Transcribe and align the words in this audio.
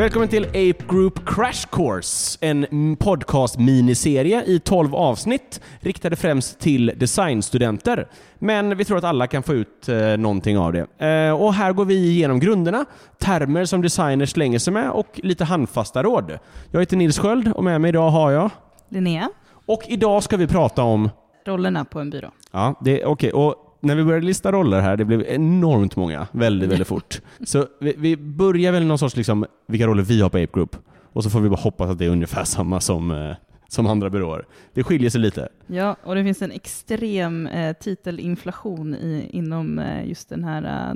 Välkommen 0.00 0.28
till 0.28 0.44
Ape 0.44 0.84
Group 0.88 1.26
Crash 1.26 1.66
Course, 1.70 2.38
en 2.40 2.96
podcast-miniserie 2.96 4.44
i 4.44 4.58
12 4.58 4.94
avsnitt 4.94 5.60
riktade 5.80 6.16
främst 6.16 6.58
till 6.58 6.92
designstudenter. 6.96 8.08
Men 8.38 8.76
vi 8.76 8.84
tror 8.84 8.98
att 8.98 9.04
alla 9.04 9.26
kan 9.26 9.42
få 9.42 9.54
ut 9.54 9.88
eh, 9.88 9.96
någonting 9.96 10.58
av 10.58 10.72
det. 10.72 11.06
Eh, 11.06 11.42
och 11.42 11.54
här 11.54 11.72
går 11.72 11.84
vi 11.84 11.94
igenom 11.94 12.40
grunderna, 12.40 12.84
termer 13.18 13.64
som 13.64 13.82
designers 13.82 14.30
slänger 14.30 14.58
sig 14.58 14.72
med 14.72 14.90
och 14.90 15.20
lite 15.22 15.44
handfasta 15.44 16.02
råd. 16.02 16.38
Jag 16.70 16.80
heter 16.80 16.96
Nils 16.96 17.18
Sköld 17.18 17.52
och 17.52 17.64
med 17.64 17.80
mig 17.80 17.88
idag 17.88 18.10
har 18.10 18.30
jag... 18.30 18.50
Linnea, 18.88 19.30
Och 19.66 19.82
idag 19.88 20.22
ska 20.22 20.36
vi 20.36 20.46
prata 20.46 20.82
om... 20.82 21.10
rollerna 21.46 21.84
på 21.84 22.00
en 22.00 22.10
byrå. 22.10 22.30
Ja, 22.52 22.74
det 22.80 23.04
okej. 23.04 23.32
Och 23.32 23.69
när 23.80 23.94
vi 23.94 24.04
började 24.04 24.26
lista 24.26 24.52
roller 24.52 24.80
här, 24.80 24.96
det 24.96 25.04
blev 25.04 25.24
enormt 25.28 25.96
många, 25.96 26.26
väldigt, 26.32 26.70
väldigt 26.70 26.88
fort. 26.88 27.20
Så 27.44 27.66
vi, 27.80 27.94
vi 27.98 28.16
börjar 28.16 28.72
väl 28.72 28.84
någon 28.86 28.98
sorts, 28.98 29.16
liksom, 29.16 29.46
vilka 29.68 29.86
roller 29.86 30.02
vi 30.02 30.20
har 30.20 30.28
på 30.28 30.36
Ape 30.38 30.52
Group. 30.52 30.76
Och 31.12 31.24
så 31.24 31.30
får 31.30 31.40
vi 31.40 31.48
bara 31.48 31.60
hoppas 31.60 31.90
att 31.90 31.98
det 31.98 32.04
är 32.04 32.10
ungefär 32.10 32.44
samma 32.44 32.80
som, 32.80 33.10
eh, 33.10 33.34
som 33.68 33.86
andra 33.86 34.10
byråer. 34.10 34.44
Det 34.74 34.82
skiljer 34.82 35.10
sig 35.10 35.20
lite. 35.20 35.48
Ja, 35.66 35.96
och 36.04 36.14
det 36.14 36.24
finns 36.24 36.42
en 36.42 36.50
extrem 36.50 37.46
eh, 37.46 37.72
titelinflation 37.76 38.94
i, 38.94 39.28
inom 39.32 39.78
eh, 39.78 40.08
just 40.08 40.28
den 40.28 40.44
här 40.44 40.90
eh, 40.90 40.94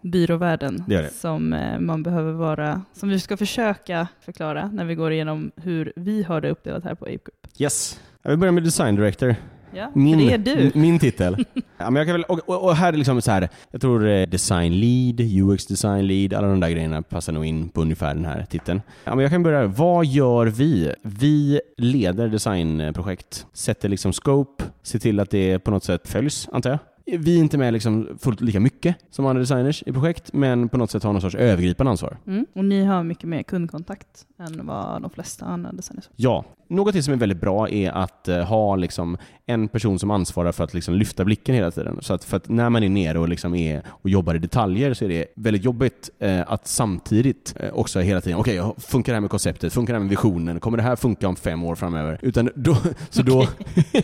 byråvärlden 0.00 0.84
Det 0.86 1.02
det. 1.02 1.10
som 1.14 1.52
eh, 1.52 1.78
man 1.80 2.02
behöver 2.02 2.32
vara, 2.32 2.82
som 2.92 3.08
vi 3.08 3.20
ska 3.20 3.36
försöka 3.36 4.08
förklara 4.24 4.70
när 4.72 4.84
vi 4.84 4.94
går 4.94 5.12
igenom 5.12 5.50
hur 5.56 5.92
vi 5.96 6.22
har 6.22 6.40
det 6.40 6.50
uppdelat 6.50 6.84
här 6.84 6.94
på 6.94 7.04
Ape 7.04 7.10
Group. 7.12 7.46
Yes. 7.58 8.00
Jag 8.22 8.30
vill 8.30 8.38
börja 8.38 8.52
med 8.52 8.62
Design 8.62 8.96
Director. 8.96 9.34
Ja, 9.74 9.90
Min, 9.94 10.18
det 10.18 10.32
är 10.32 10.38
du. 10.38 10.70
min 10.74 10.98
titel. 10.98 11.36
ja, 11.78 11.90
men 11.90 11.96
jag 11.96 12.06
kan 12.06 12.12
väl, 12.14 12.22
och, 12.24 12.38
och, 12.48 12.64
och 12.64 12.76
här 12.76 12.92
är 12.92 12.96
liksom 12.96 13.22
så 13.22 13.30
här, 13.30 13.48
jag 13.70 13.80
tror 13.80 14.08
eh, 14.08 14.26
Design 14.26 14.80
Lead, 14.80 15.20
UX 15.20 15.66
Design 15.66 16.06
Lead, 16.06 16.34
alla 16.34 16.48
de 16.48 16.60
där 16.60 16.70
grejerna 16.70 17.02
passar 17.02 17.32
nog 17.32 17.44
in 17.46 17.68
på 17.68 17.80
ungefär 17.80 18.14
den 18.14 18.24
här 18.24 18.46
titeln. 18.50 18.82
Ja, 19.04 19.14
men 19.14 19.22
jag 19.22 19.30
kan 19.32 19.42
börja, 19.42 19.66
vad 19.66 20.06
gör 20.06 20.46
vi? 20.46 20.92
Vi 21.02 21.60
leder 21.76 22.28
designprojekt, 22.28 23.46
sätter 23.52 23.88
liksom 23.88 24.12
scope, 24.12 24.64
ser 24.82 24.98
till 24.98 25.20
att 25.20 25.30
det 25.30 25.58
på 25.58 25.70
något 25.70 25.84
sätt 25.84 26.08
följs, 26.08 26.48
antar 26.52 26.70
jag. 26.70 26.78
Vi 27.12 27.36
är 27.36 27.40
inte 27.40 27.58
med 27.58 27.72
liksom 27.72 28.08
fullt 28.20 28.40
lika 28.40 28.60
mycket 28.60 28.96
som 29.10 29.26
andra 29.26 29.40
designers 29.40 29.82
i 29.86 29.92
projekt, 29.92 30.32
men 30.32 30.68
på 30.68 30.78
något 30.78 30.90
sätt 30.90 31.02
har 31.02 31.12
någon 31.12 31.22
sorts 31.22 31.34
övergripande 31.34 31.90
ansvar. 31.90 32.16
Mm. 32.26 32.46
Och 32.54 32.64
ni 32.64 32.84
har 32.84 33.02
mycket 33.02 33.28
mer 33.28 33.42
kundkontakt 33.42 34.26
än 34.38 34.66
vad 34.66 35.02
de 35.02 35.10
flesta 35.10 35.44
andra 35.44 35.72
designers 35.72 36.06
har. 36.06 36.12
Ja, 36.16 36.44
något 36.68 36.92
till 36.92 37.04
som 37.04 37.14
är 37.14 37.18
väldigt 37.18 37.40
bra 37.40 37.68
är 37.68 37.90
att 37.90 38.28
eh, 38.28 38.44
ha 38.44 38.76
liksom 38.76 39.18
en 39.46 39.68
person 39.68 39.98
som 39.98 40.10
ansvarar 40.10 40.52
för 40.52 40.64
att 40.64 40.74
liksom 40.74 40.94
lyfta 40.94 41.24
blicken 41.24 41.54
hela 41.54 41.70
tiden. 41.70 41.98
Så 42.00 42.14
att, 42.14 42.24
för 42.24 42.36
att 42.36 42.48
när 42.48 42.70
man 42.70 42.82
är 42.82 42.88
nere 42.88 43.18
och, 43.18 43.28
liksom 43.28 43.54
är, 43.54 43.82
och 43.86 44.10
jobbar 44.10 44.34
i 44.34 44.38
detaljer 44.38 44.94
så 44.94 45.04
är 45.04 45.08
det 45.08 45.26
väldigt 45.36 45.64
jobbigt 45.64 46.10
eh, 46.18 46.52
att 46.52 46.66
samtidigt 46.66 47.54
eh, 47.60 47.74
också 47.74 48.00
hela 48.00 48.20
tiden, 48.20 48.38
okej, 48.38 48.62
funkar 48.78 49.12
det 49.12 49.16
här 49.16 49.20
med 49.20 49.30
konceptet? 49.30 49.72
Funkar 49.72 49.92
det 49.92 49.98
här 49.98 50.04
med 50.04 50.10
visionen? 50.10 50.60
Kommer 50.60 50.76
det 50.76 50.82
här 50.82 50.96
funka 50.96 51.28
om 51.28 51.36
fem 51.36 51.64
år 51.64 51.74
framöver? 51.74 52.18
Utan 52.22 52.50
då, 52.54 52.76
så 53.10 53.22
då, 53.22 53.46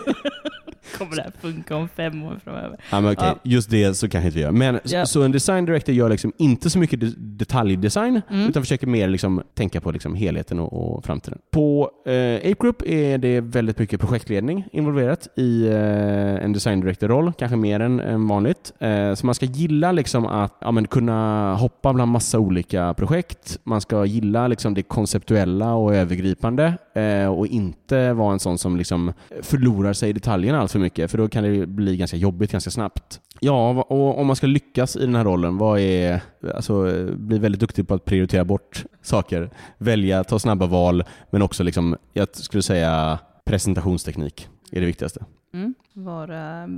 Kommer 0.99 1.17
det 1.17 1.23
här 1.23 1.33
funka 1.41 1.77
om 1.77 1.89
fem 1.89 2.23
år 2.23 2.41
framöver? 2.45 2.79
ja, 2.91 3.01
men 3.01 3.13
okej, 3.13 3.27
Ja. 3.29 3.39
just 3.43 3.71
det 3.71 3.95
så 3.95 4.09
kanske 4.09 4.27
inte 4.27 4.37
vi 4.39 4.43
gör. 4.43 4.53
Men 4.53 4.81
Ja. 4.85 5.07
så 5.07 5.23
en 5.23 5.33
design 5.33 5.65
director 5.65 5.95
gör 5.95 6.09
liksom 6.09 6.33
inte 6.39 6.71
så 6.71 6.79
mycket 6.79 7.01
de- 7.01 7.15
detaljdesign, 7.19 8.21
Mm. 8.31 8.49
utan 8.49 8.63
försöker 8.63 8.87
mer 8.87 9.09
liksom 9.09 9.43
tänka 9.55 9.81
på 9.81 9.91
liksom 9.91 10.15
helheten 10.15 10.59
och, 10.59 10.73
och 10.97 11.05
framtiden. 11.05 11.39
På 11.51 11.91
eh, 12.07 12.37
Ape 12.37 12.55
Group 12.61 12.83
är 12.87 13.19
det 13.19 13.41
väldigt 13.41 13.79
mycket 13.79 14.01
projektledning 14.01 14.65
involverat 14.73 15.29
i 15.37 15.67
eh, 15.69 16.45
en 16.45 16.53
design 16.53 16.81
director-roll, 16.81 17.33
kanske 17.39 17.57
mer 17.57 17.81
än, 17.81 18.01
än 18.01 18.29
vanligt. 18.29 18.73
Eh, 18.79 19.15
så 19.15 19.27
man 19.27 19.35
ska 19.35 19.47
gilla 19.47 19.93
liksom 19.93 20.27
att 20.27 20.57
ja, 20.61 20.71
men 20.71 20.87
kunna 20.87 21.55
hoppa 21.55 21.93
bland 21.93 22.13
massa 22.13 22.39
olika 22.39 22.95
projekt. 22.95 23.59
Man 23.65 23.81
ska 23.81 24.05
gilla 24.05 24.48
liksom 24.48 24.75
det 24.75 24.83
konceptuella 24.83 25.75
och 25.75 25.95
övergripande 25.95 26.75
Eh, 26.95 27.27
och 27.27 27.47
inte 27.47 28.13
vara 28.13 28.33
en 28.33 28.41
sån 28.41 28.58
som 28.58 28.77
liksom 28.77 29.13
förlorar 29.42 29.92
sig 29.92 30.11
i 30.11 30.13
detaljerna 30.13 30.61
allt 30.61 30.73
för 30.73 30.79
mycket, 30.79 31.11
för 31.11 31.19
då 31.19 31.29
kan 31.29 31.45
det 31.45 31.67
bli 31.67 31.97
ganska 31.97 32.17
jobbigt 32.17 32.53
ganska 32.53 32.70
snabbt. 32.70 33.20
Ja, 33.41 33.83
och 33.83 34.19
om 34.19 34.27
man 34.27 34.36
ska 34.36 34.47
lyckas 34.47 34.97
i 34.97 35.01
den 35.01 35.14
här 35.14 35.25
rollen, 35.25 35.58
vad 35.58 35.80
är, 35.80 36.20
alltså, 36.55 37.07
bli 37.17 37.39
väldigt 37.39 37.61
duktig 37.61 37.89
på 37.89 37.95
att 37.95 38.05
prioritera 38.05 38.45
bort 38.45 38.85
saker, 39.03 39.51
välja, 39.79 40.25
ta 40.25 40.39
snabba 40.39 40.67
val, 40.67 41.05
men 41.30 41.42
också 41.42 41.63
liksom, 41.63 41.97
jag 42.13 42.36
skulle 42.36 42.63
säga 42.63 43.19
presentationsteknik 43.45 44.48
är 44.70 44.80
det 44.80 44.86
viktigaste. 44.86 45.24
Mm. 45.55 45.74
Vara 45.92 46.63
äh, 46.63 46.69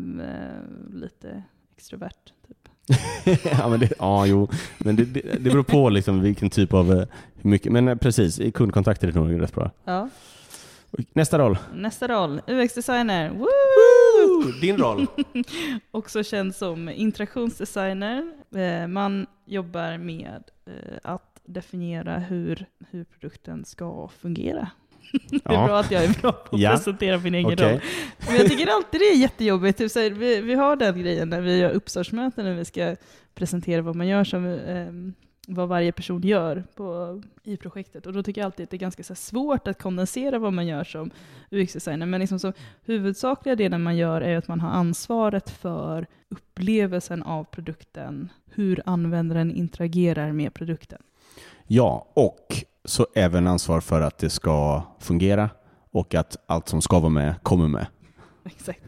lite 0.92 1.42
extrovert. 1.76 2.32
Typ. 2.48 2.63
ja, 3.58 3.68
men 3.68 3.80
det, 3.80 3.92
ja, 3.98 4.26
jo, 4.26 4.48
men 4.78 4.96
det, 4.96 5.04
det, 5.04 5.20
det 5.20 5.50
beror 5.50 5.62
på 5.62 5.88
liksom 5.88 6.20
vilken 6.22 6.50
typ 6.50 6.72
av, 6.72 6.92
eh, 6.92 7.04
hur 7.34 7.50
mycket, 7.50 7.72
men 7.72 7.88
eh, 7.88 7.96
precis, 7.96 8.40
i 8.40 8.52
kundkontakter 8.52 9.08
är 9.08 9.12
det 9.12 9.20
nog 9.20 9.42
rätt 9.42 9.54
bra. 9.54 9.70
Ja. 9.84 10.08
Nästa 11.12 11.38
roll. 11.38 11.58
Nästa 11.74 12.08
roll, 12.08 12.40
UX-designer. 12.46 13.32
Din 14.60 14.76
roll. 14.78 15.06
Också 15.90 16.22
känd 16.22 16.54
som 16.54 16.88
interaktionsdesigner. 16.88 18.32
Eh, 18.56 18.86
Man 18.86 19.26
jobbar 19.46 19.98
med 19.98 20.42
att 21.02 21.40
definiera 21.46 22.18
hur, 22.18 22.66
hur 22.90 23.04
produkten 23.04 23.64
ska 23.64 24.08
fungera. 24.18 24.70
Det 25.12 25.37
är 25.37 25.53
Ja. 25.54 25.66
bra 25.66 25.78
att 25.81 25.91
jag 25.91 26.04
är 26.04 26.20
bra 26.20 26.32
på 26.32 26.56
att 26.56 26.62
Ja. 26.62 26.70
presentera 26.70 27.19
min 27.19 27.34
egen 27.34 27.53
Okej. 27.53 27.72
roll. 27.72 27.81
Men 28.26 28.37
jag 28.37 28.47
tycker 28.50 28.66
alltid 28.66 29.00
det 29.00 29.04
är 29.04 29.16
jättejobbigt. 29.16 29.78
Typ 29.78 29.91
så 29.91 29.98
här, 30.00 30.10
vi, 30.10 30.41
vi 30.41 30.54
har 30.54 30.76
den 30.76 30.98
grejen 30.98 31.28
när 31.28 31.41
vi 31.41 31.59
gör 31.59 31.70
uppstartsmöten 31.70 32.44
när 32.44 32.54
vi 32.54 32.65
ska 32.65 32.97
presentera 33.34 33.82
vad 33.82 33.97
man 33.97 34.06
gör 34.09 34.25
som 34.25 34.47
ehm, 34.47 35.14
vad 35.48 35.69
varje 35.69 35.93
person 35.93 36.22
gör 36.22 36.64
på, 36.75 37.22
i 37.43 37.56
projektet. 37.56 38.06
Och 38.06 38.12
då 38.12 38.22
tycker 38.22 38.41
jag 38.41 38.47
alltid 38.47 38.64
att 38.64 38.70
det 38.70 38.76
är 38.76 38.78
ganska 38.78 39.03
så 39.03 39.12
här, 39.12 39.16
svårt 39.16 39.69
att 39.69 39.82
kondensera 39.82 40.38
vad 40.38 40.53
man 40.53 40.66
gör 40.66 40.84
som 40.84 41.10
UX-designer. 41.50 42.06
Men 42.06 42.20
liksom 42.20 42.38
så, 42.38 42.53
huvudsakliga 42.84 43.56
delen 43.56 43.82
man 43.82 43.97
gör 43.97 44.20
är 44.20 44.37
att 44.37 44.48
man 44.48 44.60
har 44.60 44.70
ansvaret 44.70 45.50
för 45.50 46.06
upplevelsen 46.28 47.22
av 47.22 47.44
produkten, 47.44 48.28
hur 48.50 48.82
användaren 48.87 49.50
interagerar 49.53 50.32
med 50.32 50.54
produkten. 50.54 51.03
Ja, 51.66 52.06
och 52.14 52.54
så 52.84 53.06
även 53.14 53.46
ansvar 53.46 53.80
för 53.80 54.00
att 54.00 54.18
det 54.18 54.30
ska 54.30 54.82
fungera 54.98 55.50
och 55.90 56.14
att 56.14 56.36
allt 56.46 56.68
som 56.68 56.82
ska 56.82 57.00
vara 57.00 57.10
med 57.10 57.34
kommer 57.42 57.68
med. 57.68 57.86
Exakt. 58.44 58.80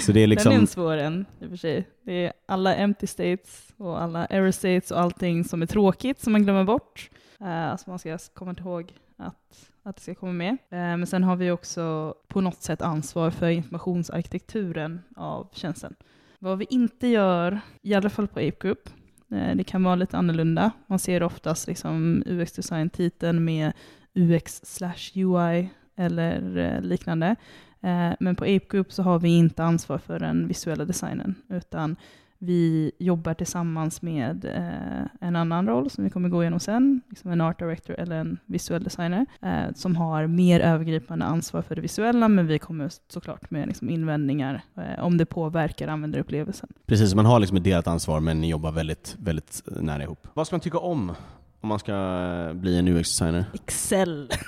Så 0.00 0.12
det 0.12 0.20
är 0.20 0.22
Den 0.22 0.22
är 0.22 0.26
liksom... 0.26 0.52
en 0.52 0.66
svår 0.66 0.96
en 0.96 1.26
i 1.40 1.44
och 1.44 1.48
för 1.48 1.56
sig. 1.56 1.88
Det 2.02 2.26
är 2.26 2.32
alla 2.46 2.74
empty 2.74 3.06
states 3.06 3.72
och 3.76 4.02
alla 4.02 4.26
error 4.26 4.50
states 4.50 4.90
och 4.90 5.00
allting 5.00 5.44
som 5.44 5.62
är 5.62 5.66
tråkigt 5.66 6.20
som 6.20 6.32
man 6.32 6.42
glömmer 6.42 6.64
bort. 6.64 7.10
Uh, 7.40 7.76
så 7.76 7.90
man 7.90 7.98
ska 7.98 8.18
komma 8.34 8.54
ihåg 8.58 8.92
att, 9.18 9.70
att 9.82 9.96
det 9.96 10.02
ska 10.02 10.14
komma 10.14 10.32
med. 10.32 10.50
Eh, 10.50 10.56
men 10.78 11.06
sen 11.06 11.24
har 11.24 11.36
vi 11.36 11.50
också 11.50 12.14
på 12.28 12.40
något 12.40 12.62
sätt 12.62 12.82
ansvar 12.82 13.30
för 13.30 13.48
informationsarkitekturen 13.48 15.00
av 15.16 15.48
tjänsten. 15.52 15.94
Vad 16.38 16.58
vi 16.58 16.66
inte 16.70 17.06
gör, 17.06 17.60
i 17.82 17.94
alla 17.94 18.10
fall 18.10 18.28
på 18.28 18.40
Ape 18.40 18.56
Group, 18.60 18.88
eh, 18.88 18.92
Eh, 19.32 19.56
det 19.56 19.64
kan 19.64 19.82
vara 19.82 19.94
lite 19.94 20.16
annorlunda. 20.16 20.70
Man 20.86 20.98
ser 20.98 21.22
oftast 21.22 21.66
liksom 21.66 22.22
UX-design-titeln 22.26 23.44
med 23.44 23.72
UX 24.14 24.60
slash 24.64 25.12
UI 25.14 25.68
eller 25.96 26.56
eh, 26.56 26.80
liknande. 26.82 27.36
Eh, 27.80 28.10
men 28.20 28.36
på 28.36 28.44
Ape 28.44 28.66
Group 28.68 28.92
så 28.92 29.02
har 29.02 29.18
vi 29.18 29.28
inte 29.28 29.64
ansvar 29.64 29.98
för 29.98 30.18
den 30.18 30.48
visuella 30.48 30.84
designen, 30.84 31.34
utan 31.48 31.96
vi 32.38 32.92
jobbar 32.98 33.34
tillsammans 33.34 34.02
med 34.02 34.44
eh, 34.44 35.26
en 35.28 35.36
annan 35.36 35.66
roll 35.66 35.90
som 35.90 36.04
vi 36.04 36.10
kommer 36.10 36.28
gå 36.28 36.42
igenom 36.42 36.60
sen, 36.60 37.00
liksom 37.08 37.30
en 37.30 37.40
art 37.40 37.58
director 37.58 37.94
eller 38.00 38.16
en 38.16 38.38
visuell 38.46 38.84
designer, 38.84 39.26
eh, 39.42 39.74
som 39.74 39.96
har 39.96 40.26
mer 40.26 40.60
övergripande 40.60 41.24
ansvar 41.24 41.62
för 41.62 41.74
det 41.74 41.80
visuella, 41.80 42.28
men 42.28 42.46
vi 42.46 42.58
kommer 42.58 42.90
såklart 43.08 43.50
med 43.50 43.66
liksom 43.66 43.90
invändningar 43.90 44.62
eh, 44.76 45.04
om 45.04 45.16
det 45.18 45.26
påverkar 45.26 45.88
användarupplevelsen. 45.88 46.68
Precis, 46.86 47.14
man 47.14 47.26
har 47.26 47.40
liksom 47.40 47.56
ett 47.56 47.64
delat 47.64 47.86
ansvar 47.86 48.20
men 48.20 48.40
ni 48.40 48.48
jobbar 48.50 48.72
väldigt, 48.72 49.16
väldigt 49.18 49.62
nära 49.66 50.02
ihop. 50.02 50.26
Vad 50.34 50.46
ska 50.46 50.56
man 50.56 50.60
tycka 50.60 50.78
om 50.78 51.12
om 51.60 51.68
man 51.68 51.78
ska 51.78 51.92
eh, 51.92 52.54
bli 52.54 52.78
en 52.78 52.88
UX-designer? 52.88 53.44
Excel. 53.54 54.30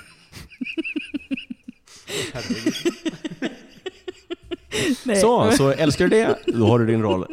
Nej, 5.05 5.15
Så, 5.15 5.51
så 5.51 5.71
älskar 5.71 6.07
du 6.07 6.09
det, 6.09 6.37
då 6.47 6.65
har 6.67 6.79
du 6.79 6.85
din 6.85 7.01
roll. 7.01 7.25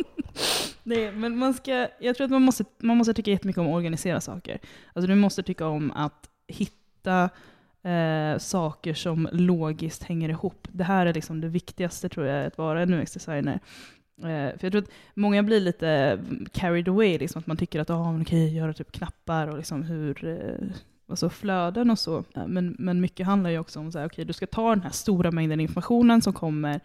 Nej, 0.83 1.13
men 1.13 1.39
man 1.39 1.55
ska, 1.55 1.89
jag 2.01 2.17
tror 2.17 2.25
att 2.25 2.31
man 2.31 2.43
måste, 2.43 2.65
man 2.79 2.97
måste 2.97 3.15
tycka 3.15 3.31
jättemycket 3.31 3.61
om 3.61 3.67
att 3.67 3.75
organisera 3.75 4.21
saker. 4.21 4.59
Alltså 4.93 5.07
du 5.09 5.15
måste 5.15 5.43
tycka 5.43 5.67
om 5.67 5.91
att 5.91 6.31
hitta 6.47 7.31
eh, 7.83 8.39
saker 8.39 8.95
som 8.95 9.29
logiskt 9.33 10.03
hänger 10.03 10.29
ihop. 10.29 10.69
Det 10.73 10.85
här 10.85 11.07
är 11.07 11.15
liksom 11.15 11.41
det 11.41 11.49
viktigaste 11.49 12.09
tror 12.09 12.27
jag, 12.27 12.47
att 12.47 12.59
vara 12.59 12.83
en 12.83 12.95
UX-designer. 12.95 13.61
Eh, 14.19 14.59
för 14.59 14.59
jag 14.61 14.73
tror 14.73 14.83
att 14.83 14.91
många 15.15 15.43
blir 15.43 15.61
lite 15.61 15.89
mm, 15.89 16.47
carried 16.53 16.89
away, 16.89 17.19
liksom, 17.19 17.39
att 17.39 17.47
man 17.47 17.57
tycker 17.57 17.81
att 17.81 17.91
ah, 17.91 18.13
man 18.13 18.25
kan 18.25 18.55
göra 18.55 18.73
typ 18.73 18.93
knappar 18.93 19.49
och 19.49 19.57
liksom 19.57 19.83
hur 19.83 20.25
eh, 20.25 20.69
alltså 21.09 21.31
flöden 21.31 21.91
och 21.91 21.99
så. 21.99 22.19
Eh, 22.19 22.47
men, 22.47 22.77
men 22.79 23.01
mycket 23.01 23.27
handlar 23.27 23.51
ju 23.51 23.59
också 23.59 23.81
om 23.81 23.89
att 23.89 23.97
okay, 23.97 24.25
du 24.25 24.33
ska 24.33 24.47
ta 24.47 24.71
den 24.71 24.83
här 24.83 24.91
stora 24.91 25.31
mängden 25.31 25.61
informationen 25.61 26.23
som 26.23 26.33
kommer 26.33 26.81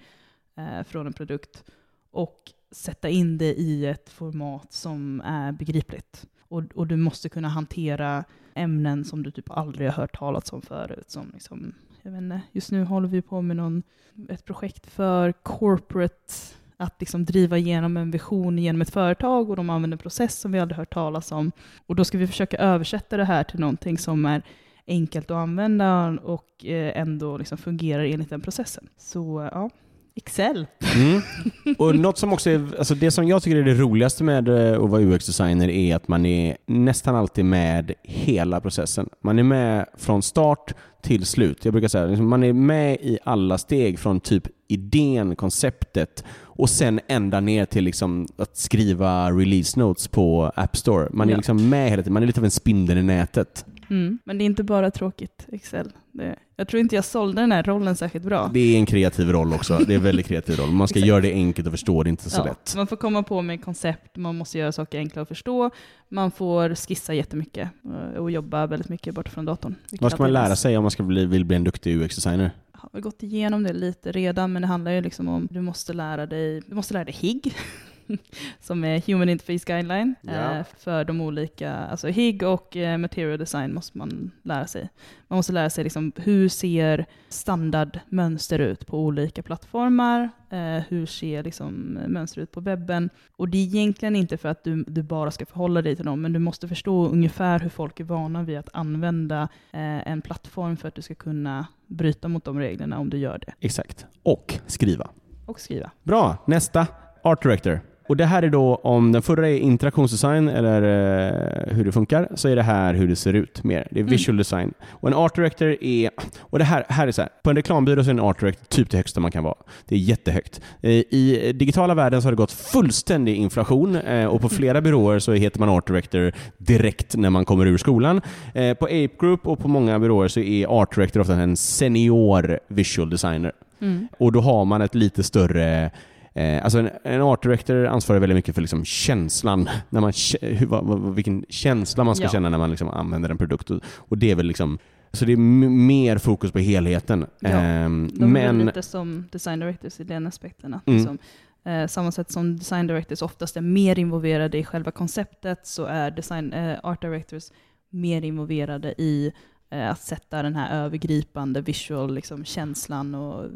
eh, 0.58 0.84
från 0.84 1.08
en 1.08 1.14
produkt 1.14 1.64
och 2.12 2.52
sätta 2.74 3.10
in 3.10 3.38
det 3.38 3.54
i 3.54 3.86
ett 3.86 4.10
format 4.10 4.74
som 4.74 5.22
är 5.26 5.52
begripligt. 5.52 6.28
och, 6.48 6.64
och 6.76 6.88
du 6.88 6.96
måste 6.96 7.30
kunna 7.30 7.48
hantera 7.48 8.24
ämnen 8.56 9.06
som 9.06 9.24
du 9.24 9.32
typ 9.32 9.52
aldrig 9.52 9.90
har 9.90 9.96
hört 9.96 10.18
talas 10.18 10.54
om 10.54 10.62
förut. 10.62 11.10
Som 11.10 11.32
liksom, 11.34 11.74
jag 12.02 12.12
vet 12.12 12.22
inte, 12.22 12.42
just 12.52 12.72
nu 12.72 12.84
håller 12.84 13.08
vi 13.08 13.22
på 13.22 13.42
med 13.42 13.56
någon, 13.56 13.84
ett 14.30 14.46
projekt 14.46 14.88
för 14.88 15.32
corporate 15.32 16.34
att 16.78 16.96
liksom 17.00 17.26
driva 17.26 17.58
igenom 17.58 17.98
en 17.98 18.12
vision 18.12 18.58
genom 18.58 18.82
ett 18.82 18.90
företag 18.90 19.50
och 19.50 19.56
de 19.56 19.70
använder 19.70 19.96
en 19.96 20.00
process 20.00 20.40
som 20.40 20.52
vi 20.52 20.60
aldrig 20.60 20.78
hört 20.78 20.94
talas 20.94 21.32
om. 21.32 21.52
Och 21.86 21.96
då 21.96 22.06
ska 22.06 22.18
vi 22.18 22.28
försöka 22.28 22.58
översätta 22.58 23.18
det 23.18 23.26
här 23.26 23.44
till 23.44 23.60
någonting 23.60 23.98
som 23.98 24.26
är 24.26 24.42
enkelt 24.88 25.32
att 25.32 25.38
använda 25.38 26.18
och 26.24 26.66
eh, 26.66 27.02
ändå 27.02 27.38
liksom 27.38 27.58
fungerar 27.58 28.04
enligt 28.04 28.30
den 28.30 28.42
processen. 28.42 28.90
Så 28.98 29.50
ja, 29.52 29.70
Excel. 30.16 30.68
Mm. 30.96 31.22
Och 31.78 31.96
något 31.96 32.18
som 32.18 32.34
också 32.34 32.50
är, 32.50 32.68
alltså 32.78 32.96
det 32.96 33.12
som 33.12 33.28
jag 33.28 33.44
tycker 33.44 33.58
är 33.58 33.64
det 33.64 33.74
roligaste 33.74 34.24
med 34.24 34.48
eh, 34.48 34.84
att 34.84 34.90
vara 34.90 35.02
UX-designer 35.02 35.70
är 35.70 35.96
att 35.96 36.08
man 36.08 36.26
är 36.26 36.58
nästan 36.66 37.16
alltid 37.16 37.46
med 37.46 37.94
hela 38.04 38.62
processen. 38.62 39.10
Man 39.24 39.40
är 39.40 39.44
med 39.44 39.86
från 39.98 40.22
start 40.22 40.74
till 41.02 41.26
slut. 41.26 41.66
Jag 41.66 41.72
brukar 41.74 41.88
säga 41.88 42.06
liksom, 42.06 42.30
man 42.30 42.44
är 42.44 42.54
med 42.54 42.94
i 43.02 43.20
alla 43.24 43.58
steg 43.58 44.00
från 44.00 44.20
typ 44.20 44.48
idén, 44.68 45.36
konceptet 45.36 46.24
och 46.42 46.70
sen 46.70 47.00
ända 47.08 47.40
ner 47.40 47.66
till 47.66 47.84
liksom 47.84 48.28
att 48.38 48.58
skriva 48.58 49.32
release 49.32 49.80
notes 49.80 50.08
på 50.08 50.52
App 50.56 50.78
Store. 50.78 51.10
Man 51.14 51.28
är 51.28 51.32
Ja. 51.34 51.38
liksom 51.38 51.70
med 51.70 51.90
hela 51.90 52.02
tiden. 52.04 52.14
Man 52.14 52.24
är 52.24 52.28
lite 52.28 52.40
av 52.40 52.46
en 52.46 52.52
spindel 52.52 52.98
i 52.98 53.04
nätet. 53.04 53.66
Mm. 53.90 54.20
Men 54.24 54.38
det 54.38 54.44
är 54.44 54.46
inte 54.46 54.64
bara 54.64 54.92
tråkigt, 54.92 55.48
Excel. 55.52 55.92
Det, 56.12 56.36
jag 56.56 56.68
tror 56.68 56.80
inte 56.80 56.96
jag 56.96 57.06
sålde 57.06 57.42
den 57.42 57.52
här 57.52 57.64
rollen 57.64 57.96
särskilt 57.96 58.26
bra. 58.26 58.50
Det 58.54 58.60
är 58.60 58.78
en 58.78 58.86
kreativ 58.86 59.32
roll 59.32 59.54
också. 59.54 59.78
Det 59.78 59.94
är 59.94 59.98
en 59.98 60.04
väldigt 60.04 60.28
kreativ 60.28 60.60
roll. 60.60 60.72
Man 60.72 60.88
ska 60.88 61.00
göra 61.00 61.22
det 61.22 61.34
enkelt 61.34 61.68
att 61.68 61.74
förstå, 61.74 62.04
det 62.04 62.08
är 62.08 62.10
inte 62.10 62.30
så 62.30 62.42
Ja, 62.42 62.46
lätt. 62.46 62.74
Man 62.76 62.88
får 62.88 62.96
komma 62.96 63.24
på 63.24 63.42
med 63.42 63.64
koncept, 63.64 64.18
man 64.18 64.36
måste 64.38 64.58
göra 64.58 64.72
saker 64.72 64.98
enkla 64.98 65.22
att 65.22 65.28
förstå, 65.28 65.70
man 66.10 66.32
får 66.32 66.76
skissa 66.76 67.14
jättemycket 67.14 67.70
eh, 67.86 68.20
och 68.20 68.32
jobba 68.32 68.68
väldigt 68.68 68.90
mycket 68.90 69.16
bort 69.16 69.30
från 69.30 69.46
datorn. 69.46 69.76
Vad 70.02 70.12
ska 70.12 70.24
man 70.24 70.34
lära 70.34 70.56
sig 70.56 70.78
om 70.78 70.84
man 70.84 70.92
ska 70.92 71.04
bli, 71.04 71.26
vill 71.26 71.46
bli 71.46 71.56
en 71.56 71.64
duktig 71.64 71.98
UX-designer? 71.98 72.52
Jag 72.74 72.90
har 72.98 73.02
gått 73.02 73.24
igenom 73.24 73.64
det 73.64 73.74
lite 73.74 74.12
redan, 74.12 74.54
men 74.54 74.62
det 74.62 74.68
handlar 74.68 74.92
ju 74.92 75.02
liksom 75.02 75.28
om 75.28 75.48
du 75.52 75.62
måste 75.62 75.94
lära 75.94 76.26
dig, 76.26 76.62
du 76.68 76.76
måste 76.76 76.94
lära 76.94 77.04
dig 77.04 77.14
HIG, 77.14 77.56
som 78.60 78.84
är 78.84 79.08
Human 79.08 79.30
Interface 79.30 79.66
Guideline, 79.66 80.16
Ja. 80.22 80.32
eh, 80.58 80.66
för 80.78 81.06
de 81.06 81.22
olika, 81.22 81.74
alltså 81.74 82.08
HIG 82.08 82.44
och 82.44 82.78
eh, 82.78 82.98
Material 82.98 83.38
Design 83.40 83.74
måste 83.74 83.98
man 83.98 84.32
lära 84.44 84.68
sig. 84.68 84.90
Man 85.28 85.38
måste 85.38 85.54
lära 85.54 85.70
sig 85.70 85.84
liksom, 85.84 86.12
hur 86.16 86.50
ser 86.50 87.06
standardmönster 87.30 88.60
ut 88.60 88.88
på 88.88 89.00
olika 89.00 89.44
plattformar, 89.44 90.30
eh, 90.50 90.84
hur 90.90 91.06
ser 91.06 91.44
liksom, 91.44 92.00
mönster 92.08 92.42
ut 92.42 92.52
på 92.52 92.62
webben. 92.62 93.10
Och 93.38 93.50
det 93.50 93.58
är 93.58 93.62
egentligen 93.64 94.16
inte 94.16 94.38
för 94.38 94.50
att 94.50 94.64
du, 94.64 94.84
du 94.88 95.04
bara 95.04 95.32
ska 95.32 95.46
förhålla 95.46 95.82
dig 95.82 95.96
till 95.96 96.06
dem, 96.06 96.22
men 96.22 96.34
du 96.34 96.40
måste 96.40 96.68
förstå 96.68 97.08
ungefär 97.08 97.60
hur 97.60 97.70
folk 97.70 98.00
är 98.00 98.04
vana 98.04 98.44
vid 98.44 98.58
att 98.58 98.70
använda 98.74 99.50
en 99.72 100.22
plattform 100.22 100.78
för 100.78 100.88
att 100.88 100.96
du 100.96 101.02
ska 101.02 101.16
kunna 101.16 101.68
bryta 101.88 102.28
mot 102.28 102.46
de 102.46 102.60
reglerna 102.60 103.00
om 103.00 103.10
du 103.10 103.18
gör 103.18 103.38
det. 103.46 103.54
Exakt. 103.60 104.06
Och 104.24 104.60
skriva. 104.68 105.10
Och 105.46 105.60
skriva. 105.60 105.92
Bra, 106.04 106.38
nästa. 106.48 106.88
Art 107.24 107.44
Director. 107.44 107.82
Och 108.08 108.18
det 108.18 108.26
här 108.26 108.44
är 108.44 108.50
då, 108.50 108.76
om 108.76 109.12
den 109.12 109.22
förra 109.22 109.50
är 109.50 109.58
interaktionsdesign 109.58 110.48
eller 110.50 110.82
eh, 110.82 111.76
hur 111.76 111.86
det 111.86 111.92
funkar, 111.92 112.28
så 112.36 112.48
är 112.50 112.56
det 112.56 112.62
här 112.64 112.94
hur 112.94 113.08
det 113.08 113.16
ser 113.16 113.34
ut 113.34 113.64
mer. 113.64 113.88
Det 113.92 114.00
är 114.00 114.02
Mm. 114.04 114.12
visual 114.12 114.38
design. 114.38 114.74
Och 114.90 115.08
en 115.10 115.14
art 115.16 115.36
director 115.36 115.78
är, 115.84 116.10
och 116.40 116.60
det 116.60 116.66
här, 116.66 116.86
här 116.90 117.08
är 117.08 117.12
så 117.12 117.22
här, 117.22 117.30
på 117.44 117.50
en 117.50 117.56
reklambyrå 117.56 118.04
så 118.04 118.10
är 118.10 118.14
en 118.14 118.20
art 118.20 118.40
director 118.40 118.66
typ 118.70 118.90
det 118.90 118.98
högsta 118.98 119.20
man 119.20 119.32
kan 119.32 119.44
vara. 119.44 119.56
Det 119.88 119.96
är 119.96 120.00
jättehögt. 120.00 120.62
Eh, 120.82 120.92
I 120.92 121.52
digitala 121.56 121.94
världen 121.96 122.22
så 122.22 122.26
har 122.28 122.32
det 122.32 122.36
gått 122.38 122.52
fullständig 122.52 123.36
inflation 123.36 123.96
eh, 123.96 124.26
och 124.26 124.42
på 124.42 124.50
flera 124.50 124.82
byråer 124.82 125.20
så 125.20 125.34
heter 125.34 125.60
man 125.60 125.70
art 125.70 125.88
director 125.88 126.32
direkt 126.58 127.16
när 127.16 127.30
man 127.30 127.46
kommer 127.46 127.66
ur 127.66 127.78
skolan. 127.78 128.22
Eh, 128.54 128.74
På 128.74 128.86
Ape 128.86 129.10
Group 129.20 129.48
och 129.48 129.60
på 129.60 129.68
många 129.68 130.00
byråer 130.00 130.28
så 130.28 130.40
är 130.40 130.66
art 130.68 130.96
director 130.96 131.20
ofta 131.20 131.34
en 131.34 131.58
senior 131.58 132.60
visual 132.68 133.10
designer. 133.10 133.52
Mm. 133.82 134.08
Och 134.20 134.32
då 134.32 134.40
har 134.42 134.66
man 134.66 134.82
ett 134.82 134.96
lite 134.96 135.24
större 135.24 135.92
Eh, 136.36 136.64
alltså 136.64 136.80
en, 136.80 136.90
en 137.04 137.22
art 137.22 137.44
director 137.44 137.86
ansvarar 137.86 138.20
väldigt 138.20 138.36
mycket 138.36 138.56
för 138.56 138.62
liksom 138.62 138.86
känslan, 138.86 139.70
när 139.90 140.02
man, 140.02 140.14
hur, 140.42 140.66
vad, 140.66 140.86
vad, 140.86 141.16
vilken 141.16 141.46
känsla 141.50 142.04
man 142.04 142.16
ska 142.16 142.26
Ja. 142.26 142.30
känna 142.30 142.50
när 142.50 142.58
man 142.58 142.70
liksom 142.70 142.90
använder 142.90 143.30
en 143.30 143.38
produkt. 143.38 143.70
Och, 143.72 143.82
och 143.96 144.18
det 144.18 144.32
är 144.32 144.36
väl 144.36 144.46
liksom, 144.46 144.78
så 145.12 145.26
det 145.26 145.32
är 145.34 145.38
mer 145.38 146.18
fokus 146.18 146.52
på 146.52 146.60
helheten. 146.60 147.26
Ja, 147.40 147.50
Ehm, 147.50 148.10
De 148.14 148.24
är 148.24 148.28
men, 148.54 148.66
lite 148.66 148.82
som 148.82 149.26
design 149.32 149.60
directors 149.60 150.00
i 150.00 150.04
den 150.04 150.28
aspekten. 150.28 150.74
Att 150.74 150.88
Mm. 150.88 150.98
liksom, 151.00 151.18
eh, 151.66 151.88
samma 151.88 152.12
sätt 152.12 152.32
som 152.32 152.58
design 152.58 152.88
directors 152.88 153.22
oftast 153.22 153.58
är 153.58 153.62
mer 153.62 154.00
involverade 154.00 154.58
i 154.58 154.64
själva 154.64 154.92
konceptet 154.92 155.68
så 155.68 155.86
är 155.86 156.12
design, 156.12 156.54
eh, 156.54 156.80
art 156.84 157.02
directors 157.02 157.44
mer 157.90 158.22
involverade 158.22 158.94
i 159.02 159.28
eh, 159.28 159.34
att 159.82 160.02
sätta 160.02 160.44
den 160.44 160.56
här 160.56 160.86
övergripande 160.86 161.62
visual 161.62 162.14
liksom, 162.14 162.46
känslan 162.46 163.16
och 163.16 163.44
eh, 163.44 163.50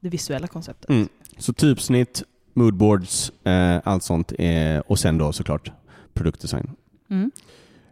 det 0.00 0.08
visuella 0.08 0.46
konceptet. 0.46 0.90
Mm. 0.90 1.08
så 1.38 1.52
typsnitt, 1.52 2.22
moodboards, 2.54 3.32
eh, 3.44 3.80
allt 3.84 4.02
sånt. 4.02 4.32
Eh, 4.38 4.78
och 4.86 4.98
sen 4.98 5.18
då 5.18 5.32
såklart 5.32 5.72
produktdesign. 6.14 6.70
Mm. 7.10 7.30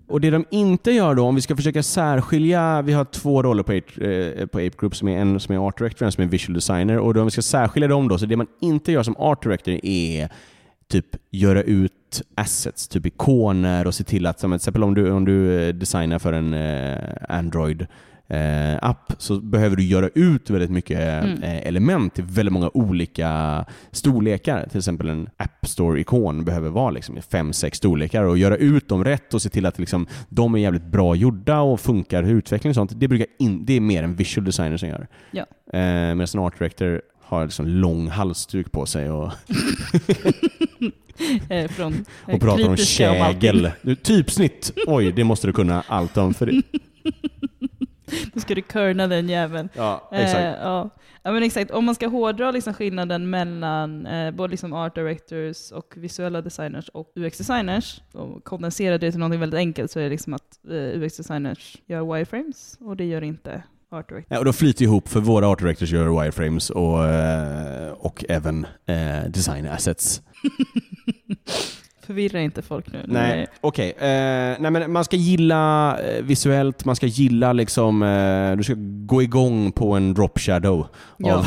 Och 0.08 0.20
det 0.20 0.30
de 0.30 0.44
inte 0.50 0.90
gör 0.90 1.14
då, 1.14 1.24
om 1.24 1.34
vi 1.34 1.40
ska 1.40 1.56
försöka 1.56 1.82
särskilja, 1.82 2.82
vi 2.82 2.92
har 2.92 3.04
två 3.04 3.42
roller 3.42 3.62
på 3.62 3.72
Ape, 3.72 4.04
eh, 4.04 4.46
på 4.46 4.58
Ape 4.58 4.76
Group, 4.78 4.96
som 4.96 5.08
är 5.08 5.18
en 5.18 5.40
som 5.40 5.54
är 5.54 5.58
art 5.58 5.78
director 5.78 6.04
och 6.04 6.06
en 6.06 6.12
som 6.12 6.24
är 6.24 6.28
visual 6.28 6.54
designer. 6.54 6.98
Och 6.98 7.14
då, 7.14 7.20
om 7.20 7.26
vi 7.26 7.30
ska 7.30 7.42
särskilja 7.42 7.88
dem 7.88 8.08
då, 8.08 8.18
så 8.18 8.26
det 8.26 8.36
man 8.36 8.46
inte 8.60 8.92
gör 8.92 9.02
som 9.02 9.16
art 9.16 9.42
director 9.42 9.80
är 9.82 10.28
typ 10.88 11.06
göra 11.30 11.62
ut 11.62 11.92
assets, 12.34 12.88
typ 12.88 13.06
ikoner 13.06 13.86
och 13.86 13.94
se 13.94 14.04
till 14.04 14.26
att, 14.26 14.40
som 14.40 14.50
till 14.50 14.56
exempel 14.56 14.82
om 14.84 14.94
du, 14.94 15.10
om 15.10 15.24
du 15.24 15.62
eh, 15.68 15.74
designar 15.74 16.18
för 16.18 16.32
en 16.32 16.54
eh, 16.54 16.98
Android 17.28 17.86
eh, 18.28 18.76
app 18.82 19.12
så 19.18 19.40
behöver 19.40 19.76
du 19.76 19.82
göra 19.84 20.08
ut 20.14 20.50
väldigt 20.50 20.70
mycket 20.70 21.00
Mm. 21.24 21.42
eh, 21.42 21.66
element 21.66 22.18
i 22.18 22.22
väldigt 22.22 22.52
många 22.52 22.70
olika 22.74 23.64
storlekar. 23.90 24.66
Till 24.70 24.78
exempel 24.78 25.08
en 25.08 25.28
App 25.36 25.66
Store-ikon 25.66 26.44
behöver 26.44 26.68
vara 26.70 26.90
liksom 26.90 27.22
fem, 27.30 27.52
sex 27.52 27.78
storlekar 27.78 28.22
och 28.22 28.38
göra 28.38 28.56
ut 28.56 28.88
dem 28.88 29.04
rätt 29.04 29.34
och 29.34 29.42
se 29.42 29.48
till 29.48 29.66
att 29.66 29.78
liksom, 29.78 30.06
de 30.28 30.54
är 30.54 30.58
jävligt 30.58 30.86
bra 30.86 31.14
gjorda 31.14 31.60
och 31.60 31.80
funkar 31.80 32.22
i 32.22 32.30
utveckling 32.30 32.70
och 32.70 32.74
sånt. 32.74 33.00
Det, 33.00 33.08
brukar 33.08 33.26
in, 33.38 33.64
det 33.64 33.72
är 33.72 33.80
mer 33.80 34.02
en 34.02 34.14
visual 34.14 34.44
designer 34.44 34.76
som 34.76 34.88
gör. 34.88 35.06
Ja. 35.30 35.46
Eh, 35.72 35.80
Medan 36.14 36.26
en 36.34 36.40
art 36.40 36.58
director 36.58 37.02
har 37.26 37.44
liksom 37.44 37.67
lång 37.67 38.08
halsduk 38.08 38.73
på 38.73 38.87
sig 38.87 39.11
och, 39.11 39.32
Eh, 41.49 41.68
från 41.71 41.92
eh, 42.26 42.35
och 42.35 42.40
pratar 42.40 42.68
om 42.68 42.76
kägel. 42.76 43.71
Typsnitt! 44.02 44.73
Oj, 44.87 45.12
det 45.12 45.25
måste 45.25 45.47
du 45.47 45.52
kunna 45.52 45.85
allt 45.87 46.16
om. 46.16 46.35
För 46.35 46.47
det. 46.47 46.62
Nu 48.35 48.40
ska 48.40 48.54
du 48.54 48.62
körna 48.62 49.06
den 49.06 49.28
jäveln. 49.28 49.68
Ja, 49.75 50.09
Eh, 50.12 50.21
exakt. 50.21 50.59
ja. 50.62 50.90
ja, 51.23 51.33
men 51.33 51.42
exakt. 51.42 51.71
Om 51.71 51.85
man 51.85 51.95
ska 51.95 52.06
hårdra 52.09 52.50
liksom 52.50 52.75
skillnaden 52.75 53.30
mellan 53.30 54.06
eh, 54.06 54.30
både 54.30 54.50
liksom 54.50 54.73
art 54.73 54.95
directors 54.95 55.73
och 55.73 55.95
visuella 55.97 56.42
designers 56.42 56.88
och 56.88 57.12
UX-designers 57.16 58.00
och 58.12 58.45
kondensera 58.45 58.99
det 58.99 59.11
till 59.11 59.21
något 59.21 59.38
väldigt 59.38 59.59
enkelt 59.59 59.90
så 59.90 59.99
är 59.99 60.02
det 60.04 60.11
liksom 60.11 60.35
att 60.35 60.59
eh, 60.68 60.73
UX-designers 61.00 61.76
gör 61.87 62.14
wireframes 62.14 62.76
och 62.80 62.97
det 62.97 63.04
gör 63.04 63.23
inte 63.23 63.62
art 63.93 64.09
directors. 64.09 64.26
Ja, 64.31 64.38
och 64.38 64.45
de 64.45 64.52
flyter 64.52 64.83
ihop 64.85 65.09
för 65.09 65.21
våra 65.21 65.49
art 65.49 65.59
directors 65.59 65.93
gör 65.93 66.21
wireframes 66.23 66.71
och, 66.71 67.05
eh, 67.07 67.93
och 67.93 68.25
även 68.28 68.66
eh, 68.87 69.31
design 69.31 69.69
assets. 69.69 70.23
Förvirra 72.07 72.40
inte 72.40 72.62
folk 72.62 72.93
nu. 72.93 73.05
Nej, 73.09 73.47
okej. 73.61 73.90
Eh, 73.90 74.57
nej, 74.61 74.71
men 74.71 74.93
man 74.93 75.05
ska 75.05 75.16
gilla 75.16 75.99
eh, 76.00 76.23
visuellt, 76.25 76.85
man 76.85 76.97
ska 76.97 77.07
gilla 77.07 77.52
liksom, 77.52 78.02
eh, 78.02 78.57
du 78.57 78.62
ska 78.64 78.75
gå 79.07 79.23
igång 79.23 79.73
på 79.73 79.93
en 79.93 80.14
drop 80.14 80.38
shadow 80.38 80.87
Ja. 81.19 81.35
av, 81.35 81.47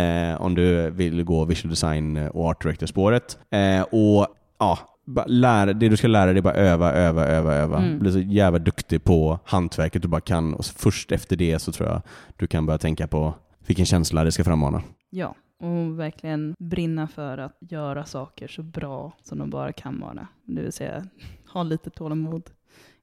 eh, 0.00 0.40
om 0.42 0.54
du 0.54 0.90
vill 0.90 1.22
gå 1.24 1.44
visual 1.44 1.70
design 1.70 2.16
och 2.16 2.44
art 2.44 2.62
director 2.62 2.86
spåret. 2.86 3.38
Eh, 3.50 3.80
och 3.82 4.26
ja, 4.58 4.78
lära, 5.26 5.72
det 5.72 5.88
du 5.88 5.96
ska 5.96 6.08
lära 6.08 6.26
dig 6.26 6.38
är 6.38 6.42
bara 6.42 6.54
öva, 6.54 6.92
öva, 6.92 7.26
öva, 7.26 7.54
öva. 7.54 7.78
Mm. 7.78 7.98
Bli 7.98 8.12
så 8.12 8.18
jävla 8.18 8.58
duktig 8.58 9.04
på 9.04 9.38
hantverket 9.44 10.02
du 10.02 10.08
bara 10.08 10.20
kan 10.20 10.54
och 10.54 10.64
först 10.64 11.12
efter 11.12 11.36
det 11.36 11.58
så 11.58 11.72
tror 11.72 11.88
jag 11.88 12.02
du 12.36 12.46
kan 12.46 12.66
börja 12.66 12.78
tänka 12.78 13.06
på 13.06 13.34
vilken 13.66 13.86
känsla 13.86 14.24
det 14.24 14.32
ska 14.32 14.44
frammana. 14.44 14.82
Ja, 15.10 15.34
och 15.60 16.00
verkligen 16.00 16.54
brinna 16.58 17.08
för 17.08 17.38
att 17.38 17.56
göra 17.60 18.04
saker 18.04 18.48
så 18.48 18.62
bra 18.62 19.12
som 19.22 19.38
de 19.38 19.50
bara 19.50 19.72
kan 19.72 20.00
vara. 20.00 20.28
Det 20.44 20.62
vill 20.62 20.72
säga 20.72 21.06
ha 21.52 21.62
lite 21.62 21.90
tålamod. 21.90 22.50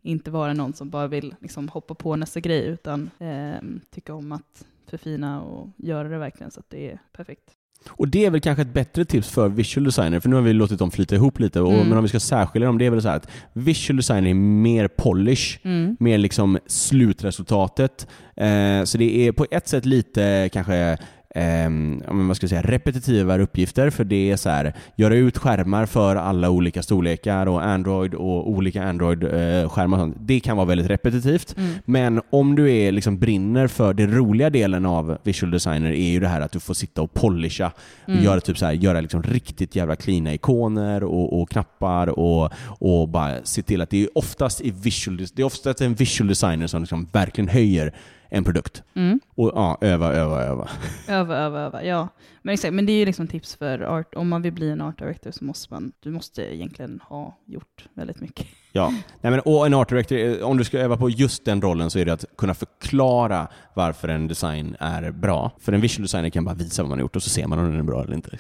Inte 0.02 0.32
vara 0.32 0.54
någon 0.54 0.74
som 0.74 0.90
bara 0.90 1.08
vill 1.08 1.36
liksom 1.40 1.70
hoppa 1.70 1.96
på 1.96 2.16
nästa 2.16 2.40
grej 2.40 2.66
utan 2.66 3.10
eh, 3.20 3.56
tycka 3.90 4.14
om 4.14 4.32
att 4.32 4.66
förfina 4.90 5.42
och 5.42 5.70
göra 5.78 6.10
det 6.10 6.18
verkligen 6.18 6.52
så 6.52 6.60
att 6.60 6.70
det 6.70 6.92
är 6.92 7.00
perfekt. 7.12 7.52
Och 7.90 8.08
det 8.08 8.26
är 8.26 8.30
väl 8.30 8.42
kanske 8.42 8.62
ett 8.62 8.74
bättre 8.74 9.06
tips 9.06 9.30
för 9.30 9.50
visual 9.50 9.84
designer, 9.84 10.20
för 10.20 10.30
nu 10.30 10.36
har 10.36 10.44
vi 10.44 10.54
låtit 10.54 10.80
dem 10.80 10.92
flyta 10.92 11.16
ihop 11.16 11.40
lite. 11.40 11.62
Och, 11.62 11.74
Mm. 11.74 11.88
Men 11.90 11.98
om 11.98 12.04
vi 12.04 12.08
ska 12.10 12.20
särskilja 12.20 12.68
dem, 12.68 12.78
det 12.78 12.86
är 12.86 12.90
väl 12.90 13.02
så 13.02 13.08
här 13.10 13.16
att 13.16 13.30
visual 13.54 13.98
designer 13.98 14.30
är 14.30 14.34
mer 14.34 14.88
polish, 14.88 15.60
Mm. 15.64 15.98
mer 16.00 16.18
liksom 16.18 16.58
slutresultatet. 16.68 18.08
Eh, 18.36 18.84
så 18.84 18.98
det 18.98 19.28
är 19.28 19.32
på 19.32 19.46
ett 19.52 19.68
sätt 19.68 19.86
lite 19.86 20.50
kanske 20.54 20.98
men 21.36 22.28
vad 22.28 22.38
ska 22.38 22.44
jag 22.44 22.50
säga, 22.50 22.62
repetitivare 22.62 23.44
uppgifter 23.44 23.90
för 23.90 24.04
det 24.04 24.32
är 24.32 24.38
så 24.38 24.50
här, 24.50 24.74
göra 24.96 25.16
ut 25.16 25.38
skärmar 25.38 25.86
för 25.86 26.16
alla 26.16 26.50
olika 26.50 26.84
storlekar 26.84 27.48
och 27.48 27.66
Android 27.66 28.14
och 28.14 28.50
olika 28.50 28.84
Android-skärmar 28.84 29.98
och 29.98 30.02
sånt. 30.02 30.18
Det 30.20 30.40
kan 30.40 30.58
vara 30.58 30.68
väldigt 30.68 30.90
repetitivt. 30.90 31.58
Mm. 31.58 31.74
Men 31.86 32.22
om 32.30 32.56
du 32.56 32.72
är, 32.72 32.92
liksom, 32.92 33.20
brinner 33.20 33.68
för 33.68 33.94
den 33.94 34.16
roliga 34.16 34.50
delen 34.50 34.86
av 34.86 35.18
visual 35.24 35.52
designer 35.52 35.92
är 35.92 36.12
ju 36.12 36.20
det 36.20 36.28
här 36.28 36.42
att 36.42 36.52
du 36.52 36.60
får 36.60 36.74
sitta 36.74 37.02
och 37.02 37.14
polisha 37.14 37.72
och 38.04 38.10
Mm. 38.14 38.26
göra, 38.26 38.42
typ 38.42 38.58
så 38.58 38.66
här, 38.66 38.74
göra 38.74 39.02
liksom 39.02 39.24
riktigt 39.24 39.76
jävla 39.76 39.96
cleana 39.96 40.34
ikoner 40.34 41.04
och, 41.04 41.42
och 41.42 41.50
knappar 41.50 42.20
och, 42.20 42.52
och 42.66 43.10
bara 43.10 43.44
se 43.44 43.62
till 43.62 43.82
att 43.82 43.90
det 43.90 44.04
är 44.04 44.18
oftast 44.18 44.62
i 44.62 44.72
visual, 44.72 45.18
det 45.18 45.42
är 45.42 45.46
oftast 45.46 45.82
en 45.82 45.94
visual 45.94 46.28
designer 46.28 46.68
som 46.68 46.82
liksom 46.82 47.08
verkligen 47.12 47.48
höjer 47.48 47.94
en 48.34 48.44
produkt. 48.44 48.84
Mm. 48.94 49.20
Och 49.36 49.52
ja, 49.56 49.78
öva, 49.82 50.14
öva, 50.14 50.44
öva. 50.44 50.70
Öva, 51.08 51.38
öva, 51.38 51.60
öva. 51.60 51.84
Ja, 51.84 52.08
men 52.42 52.54
exakt. 52.54 52.74
Men 52.74 52.86
det 52.86 52.92
är 52.92 52.98
ju 52.98 53.06
liksom 53.06 53.28
tips 53.28 53.56
för 53.56 53.82
art. 53.82 54.16
Om 54.16 54.30
man 54.30 54.42
vill 54.42 54.54
bli 54.54 54.70
en 54.70 54.82
art 54.82 55.00
director 55.00 55.32
så 55.32 55.46
måste 55.46 55.74
man, 55.74 55.92
du 56.00 56.12
måste 56.12 56.56
egentligen 56.56 57.00
ha 57.04 57.38
gjort 57.46 57.86
väldigt 57.94 58.22
mycket. 58.22 58.48
Ja. 58.72 58.94
Nej, 59.22 59.32
men, 59.32 59.40
och 59.40 59.66
en 59.66 59.74
art 59.74 59.90
director, 59.90 60.18
eh, 60.18 60.38
om 60.38 60.58
du 60.58 60.64
ska 60.64 60.80
öva 60.80 60.98
på 60.98 61.10
just 61.10 61.46
den 61.46 61.62
rollen 61.62 61.90
så 61.90 62.00
är 62.00 62.06
det 62.06 62.14
att 62.14 62.26
kunna 62.38 62.54
förklara 62.54 63.48
varför 63.74 64.08
en 64.08 64.28
design 64.28 64.76
är 64.80 65.12
bra. 65.12 65.52
För 65.60 65.74
en 65.74 65.82
visual 65.82 66.04
designer 66.04 66.30
kan 66.30 66.46
bara 66.46 66.56
visa 66.56 66.82
vad 66.82 66.90
man 66.90 66.98
har 66.98 67.04
gjort 67.04 67.16
och 67.16 67.24
så 67.24 67.30
ser 67.30 67.48
man 67.48 67.60
om 67.60 67.66
den 67.66 67.80
är 67.80 67.84
bra 67.84 68.04
eller 68.04 68.16
inte. 68.16 68.30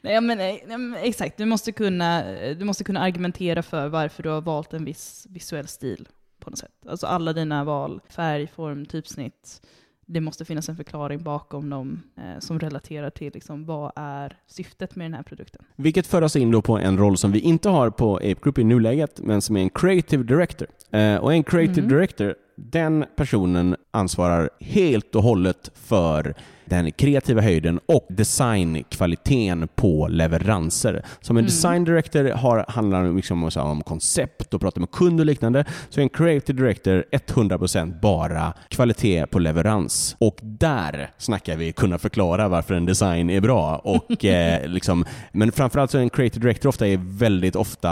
Nej, 0.00 0.20
men, 0.20 0.38
nej, 0.38 0.64
men 0.66 0.94
exakt, 0.94 1.36
du 1.36 1.44
måste, 1.44 1.72
kunna, 1.72 2.24
du 2.58 2.64
måste 2.64 2.84
kunna 2.84 3.00
argumentera 3.00 3.62
för 3.62 3.88
varför 3.88 4.22
du 4.22 4.28
har 4.28 4.40
valt 4.40 4.72
en 4.72 4.84
viss 4.84 5.26
visuell 5.30 5.68
stil 5.68 6.08
på 6.44 6.50
något 6.50 6.58
sätt. 6.58 6.72
Alltså 6.88 7.06
alla 7.06 7.32
dina 7.32 7.64
val, 7.64 8.00
färg, 8.08 8.46
form, 8.46 8.86
typsnitt. 8.86 9.62
Det 10.06 10.20
måste 10.20 10.44
finnas 10.44 10.68
en 10.68 10.76
förklaring 10.76 11.22
bakom 11.22 11.70
dem 11.70 12.02
eh, 12.16 12.38
som 12.40 12.60
relaterar 12.60 13.10
till 13.10 13.32
liksom, 13.34 13.64
vad 13.66 13.92
är 13.96 14.36
syftet 14.46 14.96
med 14.96 15.04
den 15.04 15.14
här 15.14 15.22
produkten. 15.22 15.62
Vilket 15.76 16.06
för 16.06 16.22
oss 16.22 16.36
in 16.36 16.50
då 16.50 16.62
på 16.62 16.78
en 16.78 16.98
roll 16.98 17.16
som 17.16 17.32
vi 17.32 17.40
inte 17.40 17.68
har 17.68 17.90
på 17.90 18.16
Ape 18.16 18.34
Group 18.42 18.58
i 18.58 18.64
nuläget, 18.64 19.20
men 19.20 19.42
som 19.42 19.56
är 19.56 19.60
en 19.60 19.70
creative 19.70 20.22
director. 20.22 20.68
Eh, 20.90 21.16
och 21.16 21.32
en 21.32 21.44
creative 21.44 21.80
Mhm. 21.82 21.88
director, 21.88 22.34
den 22.56 23.04
personen 23.16 23.76
ansvarar 23.90 24.50
helt 24.60 25.14
och 25.14 25.22
hållet 25.22 25.70
för 25.74 26.34
den 26.66 26.92
kreativa 26.92 27.40
höjden 27.40 27.80
och 27.86 28.06
designkvaliteten 28.10 29.68
på 29.74 30.08
leveranser. 30.08 31.04
Som 31.20 31.36
en 31.36 31.40
Mm. 31.40 31.46
design 31.46 31.84
director 31.84 32.24
har, 32.24 32.64
handlar 32.68 33.04
det 33.04 33.12
liksom 33.12 33.50
om, 33.56 33.82
koncept 33.82 34.54
och 34.54 34.60
prata 34.60 34.80
med 34.80 34.90
kund 34.90 35.20
och 35.20 35.26
liknande. 35.26 35.64
Så 35.88 36.00
är 36.00 36.02
en 36.02 36.08
creative 36.08 36.62
director 36.62 37.04
100% 37.12 38.00
bara 38.00 38.52
kvalitet 38.68 39.26
på 39.26 39.38
leverans. 39.38 40.16
Och 40.18 40.36
där 40.42 41.10
snackar 41.18 41.56
vi 41.56 41.72
kunna 41.72 41.98
förklara 41.98 42.48
varför 42.48 42.74
en 42.74 42.86
design 42.86 43.30
är 43.30 43.40
bra. 43.40 43.76
Och, 43.76 44.24
eh, 44.24 44.66
liksom, 44.68 45.04
men 45.32 45.52
framförallt 45.52 45.90
så 45.90 45.98
är 45.98 46.02
en 46.02 46.10
creative 46.10 46.42
director 46.46 46.68
ofta 46.68 46.86
är 46.88 47.18
väldigt 47.18 47.56
ofta 47.56 47.90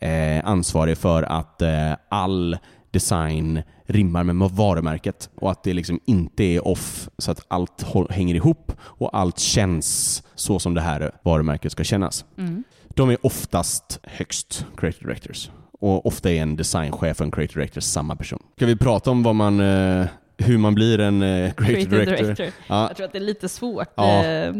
eh, 0.00 0.44
ansvarig 0.44 0.98
för 0.98 1.22
att 1.22 1.62
eh, 1.62 1.92
all 2.08 2.56
design 2.90 3.62
rimmar 3.84 4.24
med 4.24 4.50
varumärket 4.50 5.30
och 5.34 5.50
att 5.50 5.64
det 5.64 5.72
liksom 5.72 6.00
inte 6.06 6.44
är 6.44 6.68
off 6.68 7.08
så 7.18 7.30
att 7.30 7.44
allt 7.48 7.84
hänger 8.10 8.34
ihop 8.34 8.72
och 8.80 9.18
allt 9.18 9.38
känns 9.38 10.22
så 10.34 10.58
som 10.58 10.74
det 10.74 10.80
här 10.80 11.12
varumärket 11.22 11.72
ska 11.72 11.84
kännas. 11.84 12.24
Mm. 12.38 12.64
De 12.88 13.10
är 13.10 13.26
oftast 13.26 14.00
högst 14.02 14.66
creative 14.76 15.06
directors 15.06 15.50
och 15.80 16.06
ofta 16.06 16.30
är 16.30 16.42
en 16.42 16.56
designchef 16.56 17.20
och 17.20 17.24
en 17.24 17.30
creative 17.30 17.60
director 17.60 17.80
samma 17.80 18.16
person. 18.16 18.42
Ska 18.56 18.66
vi 18.66 18.76
prata 18.76 19.10
om 19.10 19.22
vad 19.22 19.34
man, 19.34 19.60
eh, 19.60 20.06
hur 20.40 20.58
man 20.58 20.74
blir 20.74 21.00
en 21.00 21.22
eh, 21.22 21.52
creative, 21.52 22.04
director? 22.04 22.46
Ja, 22.68 22.86
Jag 22.88 22.96
tror 22.96 23.06
att 23.06 23.12
det 23.12 23.18
är 23.18 23.22
lite 23.22 23.48
svårt 23.48 23.88
Ja. 23.94 24.24
eh, 24.24 24.54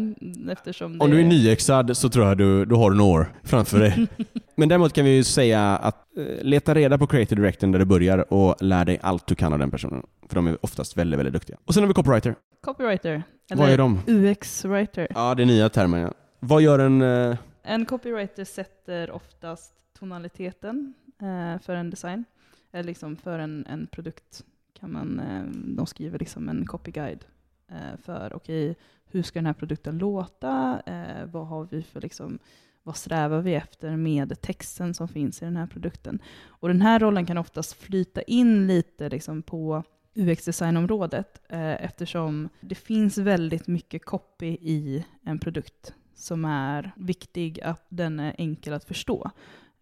eftersom 0.51 0.97
det... 0.97 1.03
Om 1.05 1.11
du 1.11 1.19
är 1.19 1.23
nyexad 1.25 1.97
så 1.97 2.09
tror 2.09 2.25
jag 2.27 2.37
du, 2.37 2.65
du 2.65 2.75
har 2.75 2.91
några 2.91 3.11
år 3.11 3.33
framför 3.43 3.79
dig. 3.79 4.07
Men 4.55 4.69
däremot 4.69 4.93
kan 4.93 5.05
vi 5.05 5.15
ju 5.15 5.23
säga 5.23 5.61
att 5.77 6.17
eh, 6.17 6.23
leta 6.43 6.73
reda 6.73 6.97
på 6.97 7.07
creative 7.07 7.41
directorn 7.41 7.71
där 7.71 7.79
du 7.79 7.85
börjar 7.85 8.33
och 8.33 8.55
lär 8.61 8.85
dig 8.85 8.99
allt 9.01 9.27
du 9.27 9.35
kan 9.35 9.53
av 9.53 9.59
den 9.59 9.71
personen. 9.71 10.03
För 10.29 10.35
de 10.35 10.47
är 10.47 10.57
oftast 10.65 10.97
väldigt, 10.97 11.19
väldigt 11.19 11.33
duktiga. 11.33 11.57
Och 11.65 11.73
sen 11.73 11.83
har 11.83 11.87
vi 11.87 11.93
copywriter. 11.93 12.35
Copywriter. 12.61 13.23
Vad 13.53 13.69
är 13.69 13.77
de? 13.77 13.99
UX-writer. 14.07 15.07
Ja, 15.15 15.35
det 15.35 15.43
är 15.43 15.45
nya 15.45 15.69
termer. 15.69 15.99
Ja. 15.99 16.11
Vad 16.39 16.61
gör 16.61 16.79
en... 16.79 17.01
eh, 17.01 17.37
En 17.63 17.85
copywriter 17.85 18.45
sätter 18.45 19.11
oftast 19.11 19.73
tonaliteten 19.99 20.93
eh, 21.21 21.61
för 21.61 21.75
en 21.75 21.89
design. 21.89 22.25
Eller 22.73 22.83
liksom 22.83 23.15
för 23.17 23.39
en, 23.39 23.65
en 23.69 23.87
produkt 23.87 24.43
kan 24.81 24.91
man, 24.91 25.19
eh, 25.19 25.43
de 25.75 25.85
skriver 25.85 26.19
liksom 26.19 26.49
en 26.49 26.65
copyguide 26.65 27.25
eh, 27.67 27.97
för, 28.03 28.33
okej, 28.35 28.75
hur 29.05 29.23
ska 29.23 29.39
den 29.39 29.45
här 29.45 29.53
produkten 29.53 29.97
låta? 29.97 30.81
Eh, 30.85 31.25
vad 31.25 31.47
har 31.47 31.67
vi 31.71 31.83
för 31.83 32.01
liksom, 32.01 32.39
vad 32.83 32.95
strävar 32.95 33.41
vi 33.41 33.55
efter 33.55 33.97
med 33.97 34.41
texten 34.41 34.93
som 34.93 35.07
finns 35.07 35.41
i 35.41 35.45
den 35.45 35.57
här 35.57 35.67
produkten? 35.67 36.21
Och 36.45 36.67
den 36.67 36.81
här 36.81 36.99
rollen 36.99 37.25
kan 37.25 37.37
oftast 37.37 37.73
flyta 37.73 38.21
in 38.21 38.67
lite 38.67 39.09
liksom 39.09 39.41
på 39.41 39.83
UX-designområdet 40.15 41.41
eh, 41.49 41.83
eftersom 41.85 42.49
det 42.59 42.75
finns 42.75 43.17
väldigt 43.17 43.67
mycket 43.67 44.05
copy 44.05 44.47
i 44.47 45.05
en 45.23 45.39
produkt 45.39 45.93
som 46.15 46.45
är 46.45 46.91
viktig 46.95 47.61
att 47.61 47.85
den 47.89 48.19
är 48.19 48.35
enkel 48.37 48.73
att 48.73 48.83
förstå. 48.83 49.31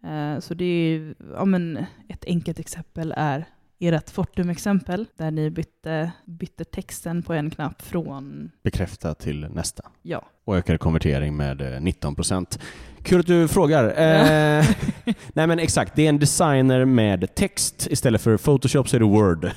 Eh, 0.02 0.38
så 0.38 0.54
det 0.54 0.64
är, 0.64 1.14
ja, 1.32 1.44
men 1.44 1.84
ett 2.08 2.24
enkelt 2.24 2.58
exempel 2.58 3.14
är 3.16 3.46
ert 3.80 4.10
Fortum-exempel 4.10 5.06
där 5.16 5.30
ni 5.30 5.50
bytte, 5.50 6.12
bytte 6.24 6.64
texten 6.64 7.22
på 7.22 7.34
en 7.34 7.50
knapp 7.50 7.82
från, 7.82 8.50
bekräfta 8.62 9.14
till 9.14 9.48
nästa. 9.48 9.82
ja, 10.02 10.24
Och 10.44 10.56
ökade 10.56 10.78
konvertering 10.78 11.36
med 11.36 11.60
eh, 11.60 11.64
19%. 11.64 12.60
Kul 13.02 13.20
att 13.20 13.26
du 13.26 13.48
frågar. 13.48 13.84
Eh, 13.84 14.64
nej 15.32 15.46
men 15.46 15.58
exakt, 15.58 15.96
det 15.96 16.04
är 16.04 16.08
en 16.08 16.18
designer 16.18 16.84
med 16.84 17.34
text. 17.34 17.86
Istället 17.90 18.20
för 18.20 18.36
Photoshop 18.36 18.88
så 18.88 18.96
är 18.96 19.00
det 19.00 19.06
Word. 19.06 19.44
eh, 19.44 19.52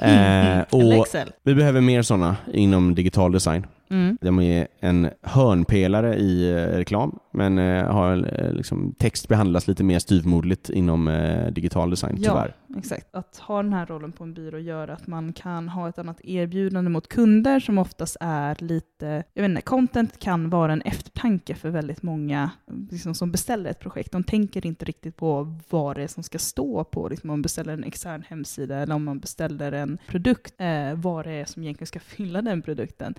eller 0.00 0.66
och 0.74 1.06
Excel. 1.06 1.32
vi 1.42 1.54
behöver 1.54 1.80
mer 1.80 2.02
sådana 2.02 2.36
inom 2.52 2.94
digital 2.94 3.32
design. 3.32 3.66
Mm. 3.90 4.18
De 4.20 4.40
är 4.40 4.68
en 4.80 5.10
hörnpelare 5.22 6.16
i 6.16 6.50
eh, 6.50 6.56
reklam, 6.56 7.18
men 7.30 7.58
eh, 7.58 7.84
har 7.84 8.40
eh, 8.42 8.52
liksom, 8.52 8.94
text 8.98 9.28
behandlas 9.28 9.68
lite 9.68 9.84
mer 9.84 9.98
styvmoderligt 9.98 10.70
inom 10.70 11.28
digital 11.52 11.90
design, 11.90 12.16
Ja. 12.18 12.30
tyvärr. 12.30 12.54
Exakt. 12.78 13.14
Att 13.14 13.38
ha 13.38 13.62
den 13.62 13.72
här 13.72 13.86
rollen 13.86 14.12
på 14.12 14.24
en 14.24 14.34
byrå 14.34 14.58
gör 14.58 14.88
att 14.88 15.06
man 15.06 15.32
kan 15.32 15.68
ha 15.68 15.88
ett 15.88 15.98
annat 15.98 16.20
erbjudande 16.24 16.90
mot 16.90 17.08
kunder 17.08 17.60
som 17.60 17.78
oftast 17.78 18.16
är 18.20 18.56
lite, 18.60 19.24
jag 19.34 19.42
vet 19.42 19.48
inte, 19.50 19.62
content 19.62 20.18
kan 20.18 20.50
vara 20.50 20.72
en 20.72 20.82
eftertanke 20.82 21.54
för 21.54 21.70
väldigt 21.70 22.02
många 22.02 22.50
liksom, 22.90 23.14
som 23.14 23.30
beställer 23.32 23.70
ett 23.70 23.80
projekt. 23.80 24.12
De 24.12 24.24
tänker 24.24 24.66
inte 24.66 24.84
riktigt 24.84 25.16
på 25.16 25.54
vad 25.70 25.96
det 25.96 26.02
är 26.02 26.08
som 26.08 26.22
ska 26.22 26.38
stå 26.38 26.84
på, 26.84 27.08
liksom, 27.08 27.30
om 27.30 27.32
man 27.32 27.42
beställer 27.42 27.72
en 27.72 27.84
extern 27.84 28.22
hemsida 28.28 28.76
eller 28.76 28.94
om 28.94 29.04
man 29.04 29.18
beställer 29.20 29.72
en 29.72 29.98
produkt, 30.08 30.54
eh, 30.58 30.94
vad 30.94 31.24
det 31.26 31.32
är 31.32 31.44
som 31.44 31.62
egentligen 31.62 31.86
ska 31.86 32.00
fylla 32.00 32.42
den 32.42 32.62
produkten. 32.62 33.14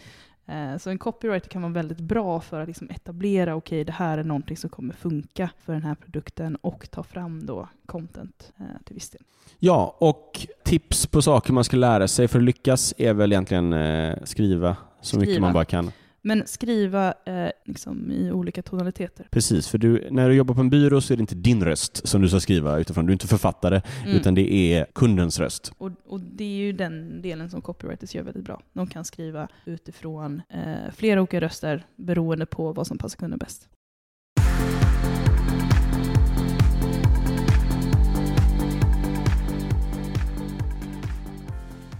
Eh, 0.50 0.78
Så 0.78 0.90
en 0.90 0.98
copywriter 0.98 1.50
kan 1.50 1.62
vara 1.62 1.74
väldigt 1.74 2.00
bra 2.00 2.42
för 2.42 2.62
att 2.62 2.68
liksom 2.68 2.90
etablera, 2.90 3.56
okej 3.56 3.84
det 3.84 3.92
här 3.92 4.18
är 4.18 4.24
någonting 4.24 4.58
som 4.58 4.70
kommer 4.70 4.94
funka 4.94 5.50
för 5.66 5.74
den 5.74 5.84
här 5.84 5.96
produkten 5.96 6.56
och 6.56 6.92
ta 6.92 7.04
fram 7.04 7.46
då 7.46 7.68
content 7.86 8.52
eh, 8.58 8.66
till 8.86 8.94
viss 8.96 9.10
del. 9.10 9.22
Ja, 9.60 9.96
och 10.00 10.48
tips 10.64 11.08
på 11.08 11.22
saker 11.22 11.54
man 11.54 11.64
ska 11.64 11.78
lära 11.78 12.08
sig 12.08 12.28
för 12.28 12.40
att 12.40 12.46
lyckas 12.46 12.94
är 12.98 13.14
väl 13.14 13.32
egentligen 13.32 13.74
eh, 13.74 14.16
skriva 14.24 14.78
så 15.02 15.18
mycket 15.18 15.30
Skriva. 15.34 15.46
man 15.48 15.54
bara 15.54 15.66
kan. 15.66 15.92
Men 16.22 16.48
skriva 16.48 17.14
eh, 17.26 17.50
liksom 17.66 18.12
i 18.12 18.32
olika 18.32 18.62
tonaliteter. 18.62 19.28
Precis, 19.32 19.68
för 19.68 19.78
du, 19.78 20.08
när 20.12 20.30
du 20.30 20.36
jobbar 20.36 20.56
på 20.56 20.62
en 20.62 20.70
byrå 20.70 21.02
så 21.02 21.14
är 21.14 21.18
det 21.18 21.22
inte 21.22 21.36
din 21.36 21.64
röst 21.64 22.08
som 22.08 22.22
du 22.22 22.30
ska 22.30 22.40
skriva 22.40 22.80
utifrån. 22.80 23.06
Du 23.06 23.12
är 23.12 23.14
inte 23.14 23.28
författare, 23.28 23.82
Mm. 24.06 24.16
utan 24.18 24.36
det 24.36 24.54
är 24.54 24.86
kundens 24.96 25.40
röst. 25.40 25.72
Och, 25.78 25.92
och 26.06 26.20
det 26.20 26.44
är 26.44 26.58
ju 26.58 26.74
den 26.74 27.22
delen 27.22 27.50
som 27.50 27.62
copywriters 27.62 28.16
gör 28.16 28.24
väldigt 28.24 28.44
bra. 28.46 28.62
De 28.74 28.88
kan 28.88 29.06
skriva 29.06 29.48
utifrån 29.66 30.42
eh, 30.50 30.92
flera 30.96 31.22
olika 31.22 31.42
röster 31.42 31.86
beroende 31.96 32.46
på 32.46 32.74
vad 32.74 32.88
som 32.88 32.98
passar 32.98 33.18
kunden 33.18 33.40
bäst. 33.40 33.70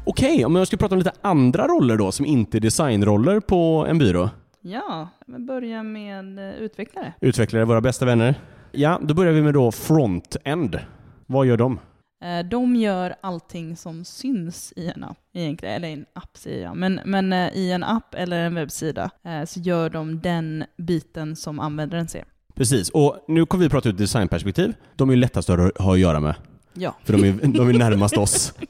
Okej, 0.10 0.46
om 0.46 0.56
jag 0.56 0.68
ska 0.68 0.78
prata 0.78 0.96
om 0.96 1.00
lite 1.00 1.12
andra 1.22 1.68
roller 1.68 1.98
då 1.98 2.12
som 2.12 2.26
inte 2.26 2.58
är 2.58 2.60
designroller 2.60 3.40
på 3.40 3.86
en 3.90 3.98
byrå. 3.98 4.30
Ja, 4.62 5.10
men 5.28 5.46
börja 5.46 5.84
med 5.84 6.40
eh, 6.40 6.56
utvecklare. 6.56 7.14
Utvecklare, 7.22 7.66
våra 7.66 7.82
bästa 7.82 8.06
vänner. 8.06 8.36
Ja, 8.72 9.00
då 9.04 9.14
börjar 9.14 9.34
vi 9.34 9.42
med 9.42 9.54
då 9.54 9.72
front-end. 9.72 10.80
Vad 11.26 11.46
gör 11.46 11.58
de? 11.58 11.80
Eh, 12.24 12.46
de 12.50 12.76
gör 12.76 13.16
allting 13.22 13.76
som 13.78 14.06
syns 14.06 14.74
i 14.76 14.88
en 14.96 15.04
app, 15.04 15.18
egentligen. 15.34 15.76
eller 15.76 15.88
i 15.88 15.94
en 15.94 16.06
app 16.14 16.38
säger 16.38 16.64
jag, 16.64 16.78
men, 16.78 17.00
men 17.06 17.34
eh, 17.34 17.50
i 17.54 17.72
en 17.72 17.84
app 17.84 18.16
eller 18.16 18.40
en 18.40 18.56
webbsida 18.56 19.10
så 19.48 19.60
gör 19.60 19.90
de 19.90 20.20
den 20.20 20.64
biten 20.78 21.36
som 21.36 21.60
användaren 21.60 22.08
ser. 22.08 22.24
Precis, 22.56 22.90
och 22.90 23.26
nu 23.28 23.46
kommer 23.46 23.64
vi 23.64 23.70
prata 23.70 23.90
ur 23.90 23.94
ett 23.94 24.00
designperspektiv. 24.00 24.74
De 24.96 25.10
är 25.10 25.14
ju 25.14 25.20
lättast 25.20 25.50
att 25.50 25.78
ha 25.78 25.94
att 25.94 26.00
göra 26.00 26.20
med, 26.20 26.36
Ja. 26.74 26.96
för 27.04 27.14
de 27.14 27.24
är, 27.24 27.34
de 27.58 27.70
är 27.70 27.74
närmast 27.74 28.18
oss. 28.18 28.54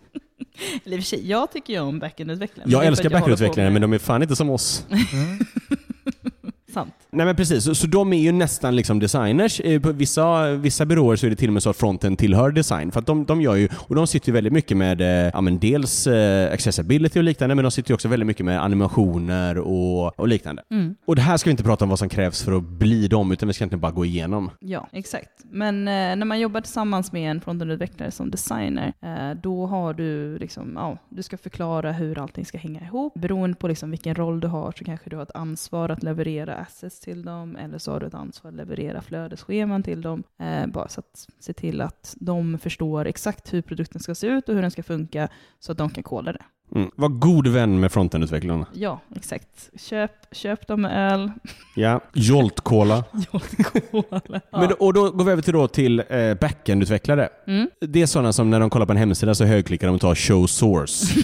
Eller 0.85 0.97
i 0.97 0.99
och 0.99 1.03
för 1.03 1.07
sig, 1.07 1.29
jag 1.29 1.51
tycker 1.51 1.73
ju 1.73 1.79
om 1.79 1.99
backend-utvecklare. 1.99 2.65
Jag 2.69 2.85
älskar 2.85 3.09
backendutvecklare, 3.09 3.69
men 3.69 3.81
de 3.81 3.93
är 3.93 3.99
fan 3.99 4.21
inte 4.21 4.35
som 4.35 4.49
oss. 4.49 4.85
Sant. 6.73 6.93
Nej 7.11 7.25
men 7.25 7.35
precis, 7.35 7.63
så, 7.63 7.75
så 7.75 7.87
de 7.87 8.13
är 8.13 8.17
ju 8.17 8.31
nästan 8.31 8.75
liksom 8.75 8.99
designers. 8.99 9.59
Eh, 9.59 9.81
På 9.81 9.91
vissa, 9.91 10.53
vissa 10.53 10.85
byråer 10.85 11.15
så 11.15 11.25
är 11.25 11.29
det 11.29 11.35
till 11.35 11.49
och 11.49 11.53
med 11.53 11.63
så 11.63 11.69
att 11.69 11.77
fronten 11.77 12.15
tillhör 12.15 12.51
design. 12.51 12.91
För 12.91 12.99
att 12.99 13.05
de, 13.05 13.25
de 13.25 13.41
gör 13.41 13.55
ju, 13.55 13.69
och 13.77 13.95
de 13.95 14.07
sitter 14.07 14.27
ju 14.27 14.33
väldigt 14.33 14.53
mycket 14.53 14.77
med, 14.77 15.01
eh, 15.01 15.31
ja 15.33 15.41
men 15.41 15.59
dels 15.59 16.07
eh, 16.07 16.53
accessibility 16.53 17.19
och 17.19 17.23
liknande, 17.23 17.55
men 17.55 17.63
de 17.63 17.71
sitter 17.71 17.91
ju 17.91 17.93
också 17.93 18.07
väldigt 18.07 18.27
mycket 18.27 18.45
med 18.45 18.63
animationer 18.63 19.57
och, 19.57 20.19
och 20.19 20.27
liknande. 20.27 20.63
Mm. 20.71 20.95
Och 21.05 21.15
det 21.15 21.21
här 21.21 21.37
ska 21.37 21.47
vi 21.47 21.51
inte 21.51 21.63
prata 21.63 21.85
om 21.85 21.89
vad 21.89 21.99
som 21.99 22.09
krävs 22.09 22.43
för 22.43 22.57
att 22.57 22.63
bli 22.63 23.07
dem, 23.07 23.31
utan 23.31 23.47
vi 23.47 23.53
ska 23.53 23.63
egentligen 23.63 23.81
bara 23.81 23.91
gå 23.91 24.05
igenom. 24.05 24.51
Ja, 24.59 24.87
exakt. 24.91 25.29
Men 25.51 25.87
eh, 25.87 25.93
när 25.93 26.25
man 26.25 26.39
jobbar 26.39 26.61
tillsammans 26.61 27.11
med 27.11 27.31
en 27.31 27.41
frontendutvecklare 27.41 28.11
som 28.11 28.31
designer, 28.31 28.93
eh, 29.01 29.41
då 29.43 29.65
har 29.65 29.93
du 29.93 30.37
liksom, 30.37 30.73
ja, 30.75 30.97
du 31.09 31.23
ska 31.23 31.37
förklara 31.37 31.91
hur 31.91 32.19
allting 32.19 32.45
ska 32.45 32.57
hänga 32.57 32.81
ihop. 32.81 33.13
Beroende 33.13 33.57
på 33.57 33.67
liksom 33.67 33.91
vilken 33.91 34.15
roll 34.15 34.39
du 34.39 34.47
har 34.47 34.73
så 34.77 34.85
kanske 34.85 35.09
du 35.09 35.15
har 35.15 35.23
ett 35.23 35.35
ansvar 35.35 35.89
att 35.89 36.03
leverera 36.03 36.58
assets 36.59 36.99
till 36.99 37.21
dem, 37.21 37.55
eller 37.55 37.77
så 37.77 37.91
har 37.91 37.99
du 37.99 38.07
ett 38.07 38.13
ansvar 38.13 38.51
att 38.51 38.57
leverera 38.57 39.01
flödesscheman 39.01 39.83
till 39.83 40.01
dem. 40.01 40.23
Eh, 40.39 40.67
bara 40.67 40.87
så 40.87 40.99
att 40.99 41.27
se 41.39 41.53
till 41.53 41.81
att 41.81 42.15
de 42.19 42.59
förstår 42.59 43.05
exakt 43.05 43.53
hur 43.53 43.61
produkten 43.61 44.01
ska 44.01 44.15
se 44.15 44.27
ut 44.27 44.49
och 44.49 44.55
hur 44.55 44.61
den 44.61 44.71
ska 44.71 44.83
funka, 44.83 45.29
så 45.59 45.71
att 45.71 45.77
de 45.77 45.89
kan 45.89 46.03
koda 46.03 46.33
det. 46.33 46.43
Mm. 46.75 46.91
Var 46.95 47.09
god 47.09 47.47
vän 47.47 47.79
med 47.79 47.91
frontendutvecklarna. 47.91 48.65
Ja, 48.73 48.99
exakt. 49.15 49.69
Köp, 49.79 50.11
köp 50.31 50.67
dem 50.67 50.85
öl. 50.85 51.31
Ja. 51.75 52.01
Jolt 52.13 52.61
Cola. 52.61 53.03
Cola. 53.91 54.21
Ja. 54.29 54.39
Men, 54.59 54.69
då- 54.69 54.75
och 54.79 54.93
då 54.93 55.11
går 55.11 55.25
vi 55.25 55.31
över 55.31 55.41
till, 55.41 55.53
då 55.53 55.67
till 55.67 56.03
eh, 56.09 56.33
backendutvecklare. 56.41 57.29
Mm. 57.47 57.69
Det 57.81 58.01
är 58.01 58.05
sådana 58.05 58.33
som 58.33 58.49
när 58.49 58.59
de 58.59 58.69
kollar 58.69 58.85
på 58.85 58.91
en 58.91 58.97
hemsida 58.97 59.35
så 59.35 59.45
högklickar 59.45 59.87
de 59.87 59.95
och 59.95 60.01
tar 60.01 60.15
show 60.15 60.47
source. 60.47 61.23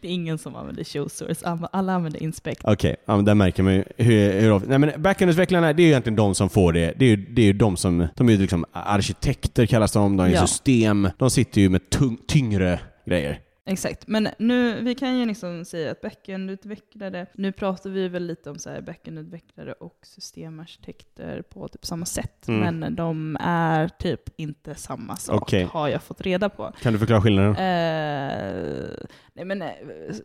det 0.00 0.08
är 0.08 0.12
ingen 0.12 0.38
som 0.38 0.56
använder 0.56 0.84
showsource, 0.84 1.46
Alla- 1.46 1.68
alla 1.72 1.92
använder 1.92 2.22
inspect. 2.22 2.60
Okej, 2.64 2.96
ja, 3.06 3.16
men 3.16 3.24
där 3.24 3.34
märker 3.34 3.62
man 3.62 3.74
ju 3.74 3.84
hur... 3.96 4.40
hur 4.40 4.60
nej, 4.66 4.78
men 4.78 5.02
backendutvecklarna, 5.02 5.72
det 5.72 5.82
är 5.82 5.84
ju 5.84 5.90
egentligen 5.90 6.16
de 6.16 6.34
som 6.34 6.48
får 6.48 6.72
det. 6.72 6.94
Det 6.96 7.04
är 7.04 7.08
ju, 7.08 7.16
det 7.16 7.42
är 7.42 7.46
ju 7.46 7.52
de 7.52 7.76
som... 7.76 8.06
De 8.16 8.28
är 8.28 8.32
ju 8.32 8.38
liksom 8.38 8.64
arkitekter 8.72 9.66
kallas 9.66 9.92
de, 9.92 10.16
de 10.16 10.26
är 10.26 10.30
Ja. 10.30 10.40
system. 10.46 11.08
De 11.18 11.30
sitter 11.30 11.60
ju 11.60 11.68
med 11.68 11.90
tung, 11.90 12.18
tyngre 12.28 12.80
grejer. 13.06 13.38
Exakt, 13.72 14.06
men 14.06 14.28
nu, 14.38 14.82
vi 14.82 14.94
kan 14.94 15.18
ju 15.18 15.26
liksom 15.26 15.64
säga 15.64 15.90
att 15.90 16.00
backendutvecklare, 16.00 17.26
nu 17.34 17.52
pratar 17.52 17.90
vi 17.90 18.08
väl 18.08 18.26
lite 18.26 18.50
om 18.50 18.58
så 18.58 18.70
här 18.70 18.80
backendutvecklare 18.80 19.72
och 19.72 19.98
systemarkitekter 20.02 21.42
på 21.42 21.68
typ 21.68 21.86
samma 21.86 22.06
sätt, 22.06 22.48
Mm. 22.48 22.78
men 22.78 22.94
de 22.96 23.36
är 23.40 23.88
typ 23.88 24.20
inte 24.40 24.74
samma 24.74 25.16
sak, 25.16 25.42
Okej. 25.42 25.64
har 25.72 25.88
jag 25.88 26.02
fått 26.02 26.20
reda 26.20 26.48
på. 26.48 26.72
Kan 26.82 26.92
du 26.92 26.98
förklara 26.98 27.20
skillnaden? 27.22 27.50
Eh, 27.50 28.90
nej 29.34 29.44
men 29.44 29.62
eh, 29.62 29.68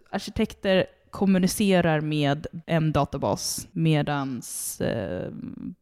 arkitekter 0.09 0.85
kommunicerar 1.09 2.01
med 2.01 2.47
en 2.65 2.91
databas 2.91 3.67
medans 3.71 4.81
eh, 4.81 5.31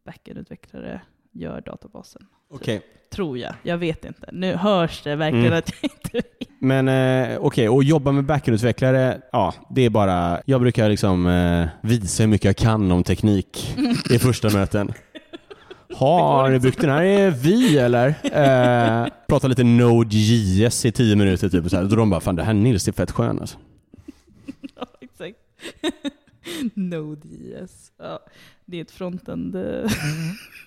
backendutvecklare 0.05 1.01
gör 1.31 1.61
databasen. 1.61 2.25
Okej. 2.53 2.81
Tror 3.11 3.37
jag, 3.37 3.53
jag 3.63 3.77
vet 3.77 4.05
inte. 4.05 4.29
Nu 4.31 4.55
hörs 4.55 5.01
det 5.03 5.15
verkligen 5.15 5.45
Mm. 5.45 5.57
att 5.59 5.71
jag 5.81 5.91
inte 5.91 6.09
vet. 6.13 6.49
Men 6.59 6.87
eh, 6.87 7.37
okej, 7.41 7.69
och 7.69 7.83
jobba 7.83 8.11
med 8.11 8.23
backendutvecklare, 8.25 9.21
ja, 9.31 9.53
det 9.69 9.81
är 9.81 9.89
bara... 9.89 10.41
Jag 10.45 10.61
brukar 10.61 10.89
liksom 10.89 11.27
eh, 11.27 11.67
visa 11.81 12.23
hur 12.23 12.27
mycket 12.27 12.45
jag 12.45 12.57
kan 12.57 12.91
om 12.91 13.03
teknik 13.03 13.77
i 14.09 14.19
första 14.19 14.49
möten. 14.49 14.93
Har 15.95 16.49
ni 16.49 16.59
byggt 16.59 16.81
den 16.81 16.89
här 16.89 17.03
i 17.03 17.29
vi 17.29 17.77
eller? 17.77 18.07
Eh, 18.07 19.07
prata 19.27 19.47
lite 19.47 19.63
Node.js 19.63 20.85
i 20.85 20.91
tio 20.91 21.15
minuter 21.15 21.49
typ. 21.49 21.65
och 21.65 21.71
Så 21.71 21.77
här. 21.77 21.83
Då 21.83 21.95
de 21.95 22.09
bara, 22.09 22.21
fan 22.21 22.35
det 22.35 22.43
här 22.43 22.53
Nils 22.53 22.87
är 22.87 22.91
fett 22.91 23.11
skön 23.11 23.39
alltså. 23.39 23.57
Ja, 24.75 24.85
exakt. 25.01 25.37
Node.js. 26.73 27.91
Ja, 27.99 28.19
det 28.65 28.77
är 28.77 28.81
ett 28.81 28.91
frontend. 28.91 29.55
eh, 29.55 29.61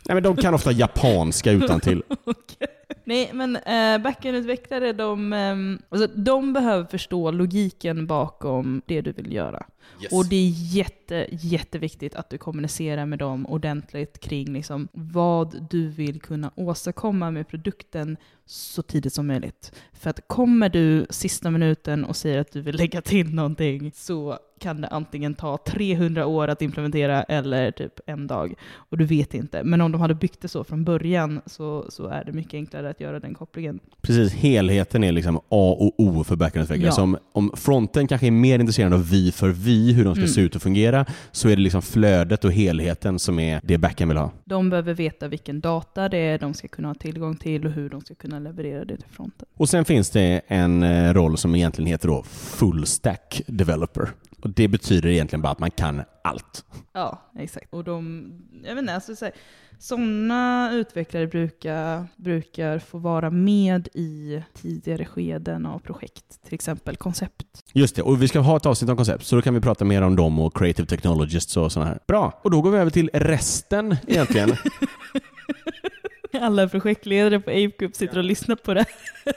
Nej, 0.09 0.15
men 0.15 0.23
de 0.23 0.37
kan 0.37 0.55
ofta 0.55 0.73
japanska 0.73 1.51
utan 1.53 1.81
till. 1.81 2.03
Okej. 2.25 2.69
Nej, 3.05 3.31
men 3.35 3.57
äh, 3.57 3.99
backendutvecklare, 4.03 4.93
de, 4.93 5.33
ehm, 5.33 5.79
alltså, 5.89 6.07
de 6.15 6.53
behöver 6.53 6.85
förstå 6.85 7.31
logiken 7.31 8.07
bakom 8.07 8.83
det 8.87 9.01
du 9.01 9.13
vill 9.13 9.33
göra. 9.33 9.67
Och 10.11 10.27
det 10.27 10.37
är 10.37 10.51
jätte, 10.55 11.27
jätteviktigt 11.31 12.15
att 12.15 12.31
du 12.31 12.39
kommunicerar 12.39 13.07
med 13.07 13.19
dem 13.19 13.47
ordentligt 13.47 14.21
kring 14.21 14.53
liksom 14.53 14.89
vad 14.93 15.69
du 15.71 15.89
vill 15.89 16.21
kunna 16.21 16.51
åstadkomma 16.55 17.31
med 17.31 17.49
produkten 17.49 18.17
så 18.47 18.83
tidigt 18.83 19.13
som 19.13 19.27
möjligt. 19.27 19.73
För 19.93 20.11
att 20.11 20.29
kommer 20.29 20.69
du 20.69 21.07
sista 21.11 21.51
minuten 21.51 22.05
och 22.05 22.17
säger 22.17 22.39
att 22.39 22.53
du 22.53 22.61
vill 22.61 22.77
lägga 22.77 23.03
till 23.03 23.35
någonting 23.35 23.93
så 23.95 24.39
kan 24.61 24.81
det 24.81 24.89
antingen 24.89 25.35
ta 25.35 25.59
300 25.67 26.27
år 26.27 26.49
att 26.49 26.63
implementera 26.63 27.23
eller 27.23 27.71
typ 27.71 28.01
en 28.07 28.27
dag. 28.27 28.55
Och 28.75 28.99
du 28.99 29.05
vet 29.05 29.35
inte. 29.35 29.65
Men 29.65 29.81
om 29.81 29.93
de 29.93 30.01
hade 30.01 30.15
byggt 30.15 30.41
det 30.41 30.49
så 30.49 30.65
från 30.65 30.85
början 30.85 31.41
så, 31.47 31.87
så 31.89 32.07
är 32.07 32.25
det 32.25 32.33
mycket 32.33 32.55
enklare 32.55 32.91
att 32.91 33.01
göra 33.01 33.21
den 33.21 33.35
kopplingen. 33.35 33.81
Precis, 34.03 34.33
helheten 34.33 35.05
är 35.05 35.13
liksom 35.13 35.37
A 35.37 35.77
och 35.79 35.95
O 35.99 36.25
för 36.25 36.37
backendutvecklare. 36.37 36.95
Ja. 36.97 37.19
Om 37.33 37.53
fronten 37.57 38.09
kanske 38.09 38.27
är 38.27 38.31
mer 38.31 38.59
intresserad 38.59 38.93
av 38.93 39.11
vi 39.11 39.33
för 39.33 39.49
vi, 39.49 39.76
hur 39.77 40.05
de 40.05 40.15
ska 40.15 40.23
Mm. 40.23 40.35
se 40.35 40.41
ut 40.41 40.57
och 40.57 40.63
fungera, 40.63 41.07
så 41.33 41.49
är 41.49 41.57
det 41.57 41.63
liksom 41.63 41.83
flödet 41.83 42.45
och 42.45 42.53
helheten 42.53 43.19
som 43.19 43.39
är 43.39 43.61
det 43.65 43.79
backen 43.79 44.09
vill 44.09 44.17
ha. 44.17 44.31
De 44.45 44.71
behöver 44.71 44.95
veta 44.95 45.29
vilken 45.29 45.61
data 45.61 46.09
det 46.09 46.19
är 46.19 46.39
de 46.39 46.55
ska 46.55 46.69
kunna 46.69 46.89
ha 46.89 46.95
tillgång 46.95 47.37
till 47.37 47.67
och 47.67 47.73
hur 47.73 47.91
de 47.91 48.01
ska 48.01 48.15
kunna 48.15 48.39
leverera 48.39 48.85
det 48.85 48.97
till 48.97 49.11
fronten. 49.11 49.49
Och 49.57 49.69
sen 49.69 49.85
finns 49.85 50.11
det 50.11 50.41
en 50.49 50.83
eh, 50.83 51.15
roll 51.15 51.39
som 51.39 51.55
egentligen 51.55 51.87
heter 51.89 52.09
då 52.09 52.23
full 52.33 52.87
stack 52.87 53.43
developer. 53.47 54.09
Och 54.43 54.51
det 54.51 54.69
betyder 54.69 55.09
egentligen 55.09 55.43
bara 55.43 55.53
att 55.53 55.59
man 55.59 55.71
kan 55.71 56.03
allt. 56.25 56.65
Ja, 56.93 57.23
exakt. 57.39 57.67
Och 57.73 57.85
de, 57.85 58.33
jag 58.65 58.75
vet 58.75 58.83
inte, 58.83 58.95
alltså 58.95 59.17
så 59.17 59.25
här, 59.25 59.35
sådana 59.79 60.71
utvecklare 60.73 61.27
brukar, 61.27 62.07
brukar 62.17 62.79
få 62.79 62.99
vara 62.99 63.31
med 63.31 63.89
i 63.95 64.43
tidigare 64.55 65.05
skeden 65.05 65.67
av 65.67 65.79
projekt, 65.79 66.45
till 66.45 66.55
exempel 66.55 66.97
koncept. 66.97 67.47
Just 67.73 67.97
det, 67.97 68.03
och 68.03 68.23
vi 68.23 68.29
ska 68.29 68.39
ha 68.39 68.57
ett 68.57 68.67
avsnitt 68.67 68.91
om 68.91 68.97
koncept, 68.97 69.27
så 69.27 69.37
då 69.37 69.43
kan 69.43 69.55
vi 69.55 69.61
prata 69.61 69.85
mer 69.85 70.03
om 70.03 70.17
dem 70.17 70.39
och 70.41 70.57
creative 70.57 70.89
technologists 70.89 71.57
och 71.57 71.73
sådana 71.73 71.91
här. 71.91 71.99
Bra, 72.09 72.41
och 72.43 72.51
då 72.51 72.63
går 72.63 72.71
vi 72.71 72.79
över 72.79 72.91
till 72.91 73.11
resten 73.13 73.97
egentligen. 74.07 74.57
Alla 76.41 76.69
projektledare 76.69 77.41
på 77.41 77.51
Ape 77.51 77.73
Group 77.79 77.97
sitter 77.97 78.19
och 78.19 78.25
lyssnar 78.25 78.57
på 78.57 78.75
det. 78.75 78.85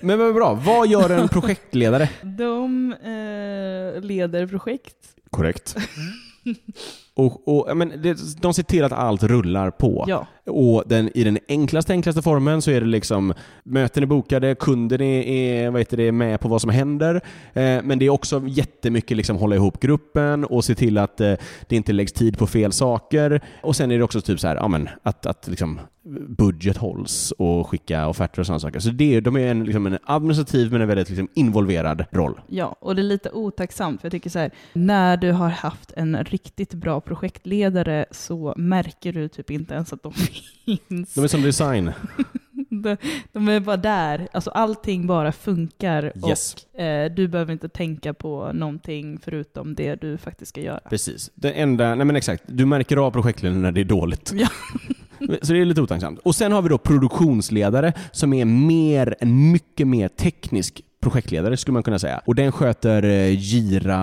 Men 0.02 0.20
vad 0.20 0.34
bra, 0.34 0.54
vad 0.54 0.88
gör 0.88 1.10
en 1.10 1.28
projektledare? 1.28 2.10
De 2.22 2.94
eh, 2.94 4.02
leder 4.02 4.48
projekt. 4.48 4.96
Korrekt. 5.30 5.76
Och, 7.20 7.48
och, 7.48 7.78
men 7.78 8.02
det, 8.02 8.42
de 8.42 8.54
ser 8.54 8.64
till 8.64 8.84
att 8.84 8.92
allt 8.92 9.24
rullar 9.24 9.72
på. 9.72 10.06
Ja, 10.08 10.28
Och 10.46 10.84
den, 10.86 11.18
i 11.18 11.24
den 11.24 11.38
enklaste, 11.48 11.94
enklaste 11.94 12.22
formen 12.22 12.62
så 12.62 12.72
är 12.72 12.82
det 12.82 12.88
liksom 12.88 13.34
möten 13.64 14.04
är 14.04 14.08
bokade, 14.08 14.56
kunden 14.56 15.02
är, 15.02 15.22
är, 15.22 15.70
vad 15.70 15.82
heter 15.82 15.98
det, 15.98 16.12
med 16.12 16.40
på 16.40 16.48
vad 16.48 16.62
som 16.62 16.70
händer. 16.70 17.16
Eh, 17.54 17.82
men 17.84 18.00
det 18.00 18.06
är 18.06 18.10
också 18.10 18.44
jättemycket 18.48 19.18
liksom 19.18 19.38
hålla 19.38 19.56
ihop 19.56 19.80
gruppen 19.80 20.46
och 20.46 20.66
se 20.66 20.76
till 20.76 20.98
att 20.98 21.22
eh, 21.22 21.34
det 21.68 21.76
inte 21.76 21.94
läggs 21.94 22.14
tid 22.14 22.38
på 22.38 22.48
fel 22.48 22.72
saker. 22.72 23.42
Och 23.62 23.76
sen 23.76 23.92
är 23.92 23.98
det 23.98 24.04
också 24.04 24.22
typ 24.22 24.40
så 24.40 24.48
här, 24.48 24.56
ja, 24.56 24.68
men, 24.68 24.90
att, 25.04 25.26
att 25.26 25.48
liksom 25.48 25.80
budget 26.28 26.78
hålls 26.78 27.32
och 27.38 27.68
skicka 27.68 28.08
offerter 28.08 28.40
och 28.40 28.46
sådana 28.46 28.60
saker. 28.60 28.80
Så 28.80 28.90
det, 28.90 29.20
de 29.20 29.36
är 29.36 29.52
en, 29.52 29.64
liksom 29.64 29.86
en 29.86 29.98
administrativ 30.04 30.72
men 30.72 30.82
en 30.82 30.88
väldigt 30.88 31.10
liksom 31.10 31.28
involverad 31.36 32.06
roll. 32.12 32.42
ja, 32.48 32.76
och 32.80 32.96
det 32.96 33.02
är 33.02 33.04
lite 33.04 33.30
otacksamt 33.30 34.02
för 34.02 34.06
jag 34.06 34.12
tycker 34.12 34.30
så 34.30 34.40
här, 34.40 34.52
när 34.74 35.18
du 35.18 35.32
har 35.32 35.50
haft 35.50 35.94
en 35.96 36.24
riktigt 36.24 36.74
bra 36.74 37.02
projektledare 37.10 38.06
så 38.12 38.54
märker 38.58 39.14
du 39.14 39.28
typ 39.28 39.52
inte 39.52 39.74
ens 39.74 39.94
att 39.94 40.04
de 40.04 40.14
finns. 40.66 41.14
De 41.14 41.24
är 41.24 41.28
som 41.28 41.42
design. 41.42 41.92
De, 42.72 42.98
de 43.32 43.48
är 43.50 43.60
bara 43.60 43.78
där. 43.78 44.28
Alltså 44.32 44.50
allting 44.50 45.08
bara 45.08 45.32
funkar 45.32 46.14
Yes. 46.28 46.56
och 46.74 46.80
eh, 46.80 47.12
du 47.12 47.28
behöver 47.28 47.54
inte 47.54 47.70
tänka 47.70 48.14
på 48.14 48.52
någonting 48.54 49.20
förutom 49.24 49.76
det 49.76 49.96
du 50.02 50.18
faktiskt 50.18 50.50
ska 50.50 50.62
göra. 50.62 50.80
Precis. 50.90 51.32
Det 51.36 51.52
enda, 51.52 51.96
nej 51.96 52.06
men 52.06 52.16
exakt, 52.16 52.44
du 52.48 52.66
märker 52.66 52.98
av 52.98 53.12
projektledaren 53.12 53.62
när 53.62 53.72
det 53.72 53.82
är 53.82 53.86
dåligt. 53.86 54.32
Ja. 54.36 54.48
Så 55.42 55.54
det 55.54 55.60
är 55.60 55.66
lite 55.66 55.82
otacksamt. 55.82 56.20
Och 56.20 56.36
sen 56.36 56.52
har 56.52 56.62
vi 56.62 56.70
då 56.70 56.78
produktionsledare 56.78 57.94
som 58.12 58.34
är 58.34 58.46
mer, 58.46 59.16
mycket 59.26 59.88
mer 59.88 60.08
teknisk 60.08 60.82
projektledare 61.02 61.58
skulle 61.58 61.74
man 61.74 61.84
kunna 61.84 62.00
säga. 62.00 62.22
Och 62.26 62.36
den 62.36 62.52
sköter 62.52 63.04
eh, 63.04 63.40
gira, 63.40 63.98